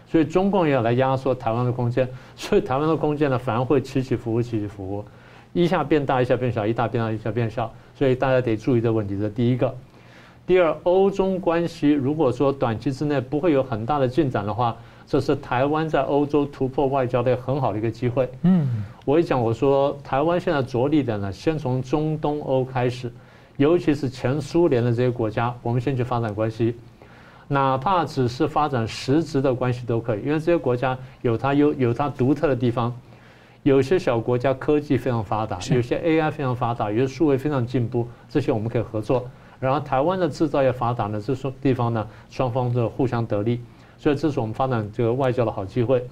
[0.06, 2.06] 所以中共也要来压缩台湾的空间，
[2.36, 5.06] 所以台湾的空间呢反而会起起伏伏，起起伏伏，
[5.54, 9.74] 一下变大，一下变小，一大变大，一下变小，所以大家得注意这问题，这第一个。
[10.52, 14.76] 第二，欧中关系如果说短期之内不会有很大的进展的话，
[15.08, 18.30] 这是台湾在欧洲突破外交的很好的一个机会。
[18.42, 18.68] 嗯，
[19.06, 23.10] 我一讲我说台湾现在着力的呢，先从中东欧开始，
[23.56, 26.76] 尤其是前苏联的这些国家，我们先去发展关系，
[27.48, 32.94] 哪怕只是发展实质的关系都可以，因为这些国家有它有有它独特的地方，
[33.64, 39.26] 有些小国家科技非常发达，有些 AI 非常发达，有些数位非常进步，这些我们可以合作。
[39.62, 43.62] 然后台湾的制造业发达呢，这些地方呢，双方的互相得利，
[43.96, 46.04] 所以这是我们发展这个外交的好机会。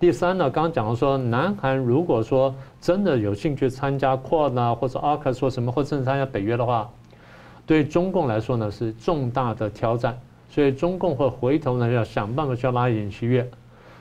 [0.00, 6.90] 第三呢，刚刚讲了说，南韩如果说真的有兴趣参加 QUAD 啊，或者 AUKUS 说什么，或者参加北约的话，
[7.64, 10.18] 对中共来说呢是重大的挑战，
[10.48, 13.48] 所以中共会回头呢要想办法去拉尹锡悦，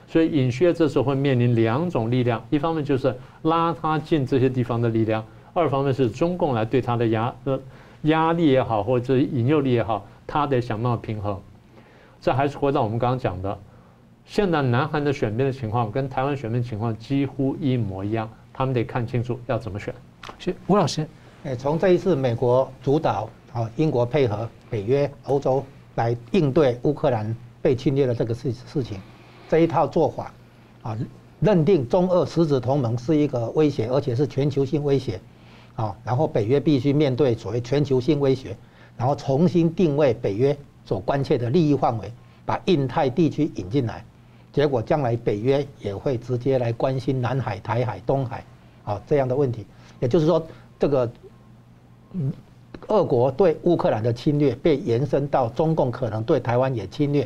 [0.07, 5.23] 所以尹锡悦这时候会面临两种力量，一方面就是拉他进这些地方的力量，
[5.53, 7.59] 二方面是中共来对他的压呃。
[8.03, 11.39] 压力也好，或者引诱力也好，他得想办法平衡。
[12.21, 13.57] 这还是回到我们刚刚讲的，
[14.25, 19.93] 现在南韩的选边的情况跟台湾选边的情况几乎一模一样，他们得看清楚要怎么选。
[20.37, 21.07] 是吴老师，
[21.43, 25.63] 诶，从这一次美国主导啊，英国配合北约、欧洲
[25.95, 28.99] 来应对乌克兰被侵略的这个事事情，
[29.47, 30.31] 这一套做法
[30.83, 30.97] 啊，
[31.39, 35.19] 认定中俄实质同盟是一个威胁，而且是全球性威胁。
[35.79, 38.53] 啊，然后北约必须面对所谓全球性威胁，
[38.97, 42.11] 然后重新定位北约所关切的利益范围，
[42.45, 44.03] 把印太地区引进来，
[44.51, 48.43] 结果将来北约也会直接来关心南海、台海、东海，
[48.83, 49.65] 啊这样的问题。
[50.01, 50.45] 也就是说，
[50.77, 51.09] 这个，
[52.11, 52.33] 嗯
[52.89, 57.25] 俄国对乌克兰的侵略被延伸到中共可能对台湾也侵略，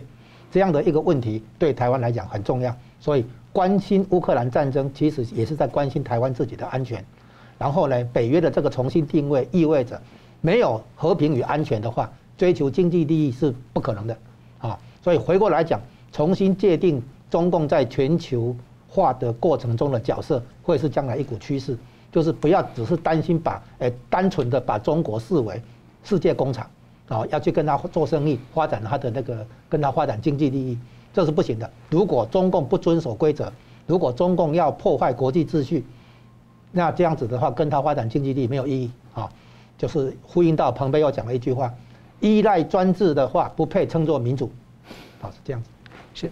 [0.52, 7.04] 这样的一个问题对台湾来讲很重要，所以关心乌克兰战争其实也是在关心台湾自己的安全。
[7.64, 9.98] 然后呢，北约的这个重新定位意味着，
[10.42, 14.18] 没有和平与安全的话，追求经济利益是不可能的，
[14.60, 15.80] 啊，所以回过来讲，
[16.12, 18.54] 重新界定中共在全球
[18.90, 21.78] 化的过程中的角色，会是将来一股趋势，
[22.12, 25.62] 就是不要只是担心把，诶，单纯的把中国视为
[26.04, 26.70] 世界工厂，
[27.08, 30.78] 啊，要去跟他做生意，发展他的那个，跟他发展经济利益，
[31.14, 31.72] 这是不行的。
[31.90, 33.50] 如果中共不遵守规则，
[33.88, 35.86] 如果中共要破坏国际秩序，
[36.76, 39.30] 那这样子的话，跟他发展经济力没有意义啊，
[39.78, 41.72] 就是呼应到彭佩奥讲了一句话：
[42.20, 44.52] 依赖专制的话，不配称作民主。
[45.22, 45.70] 好，是这样子。
[46.16, 46.32] 是，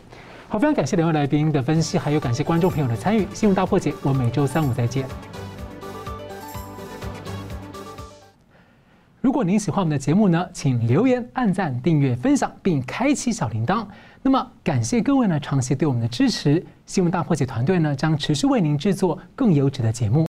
[0.50, 3.28] 好，非常感谢两位来宾的分析，还有感谢观众朋友的参与。
[3.36, 5.06] 新闻大破解，我们每周三五再见。
[9.22, 13.86] 如果您喜欢我们的节目呢，请留言、按赞、订阅、分享，并开启小铃铛。
[14.24, 16.66] 那么，感谢各位呢长期对我们的支持。
[16.88, 20.28] 新闻大破解团队呢将持续为您制作更优质的节目。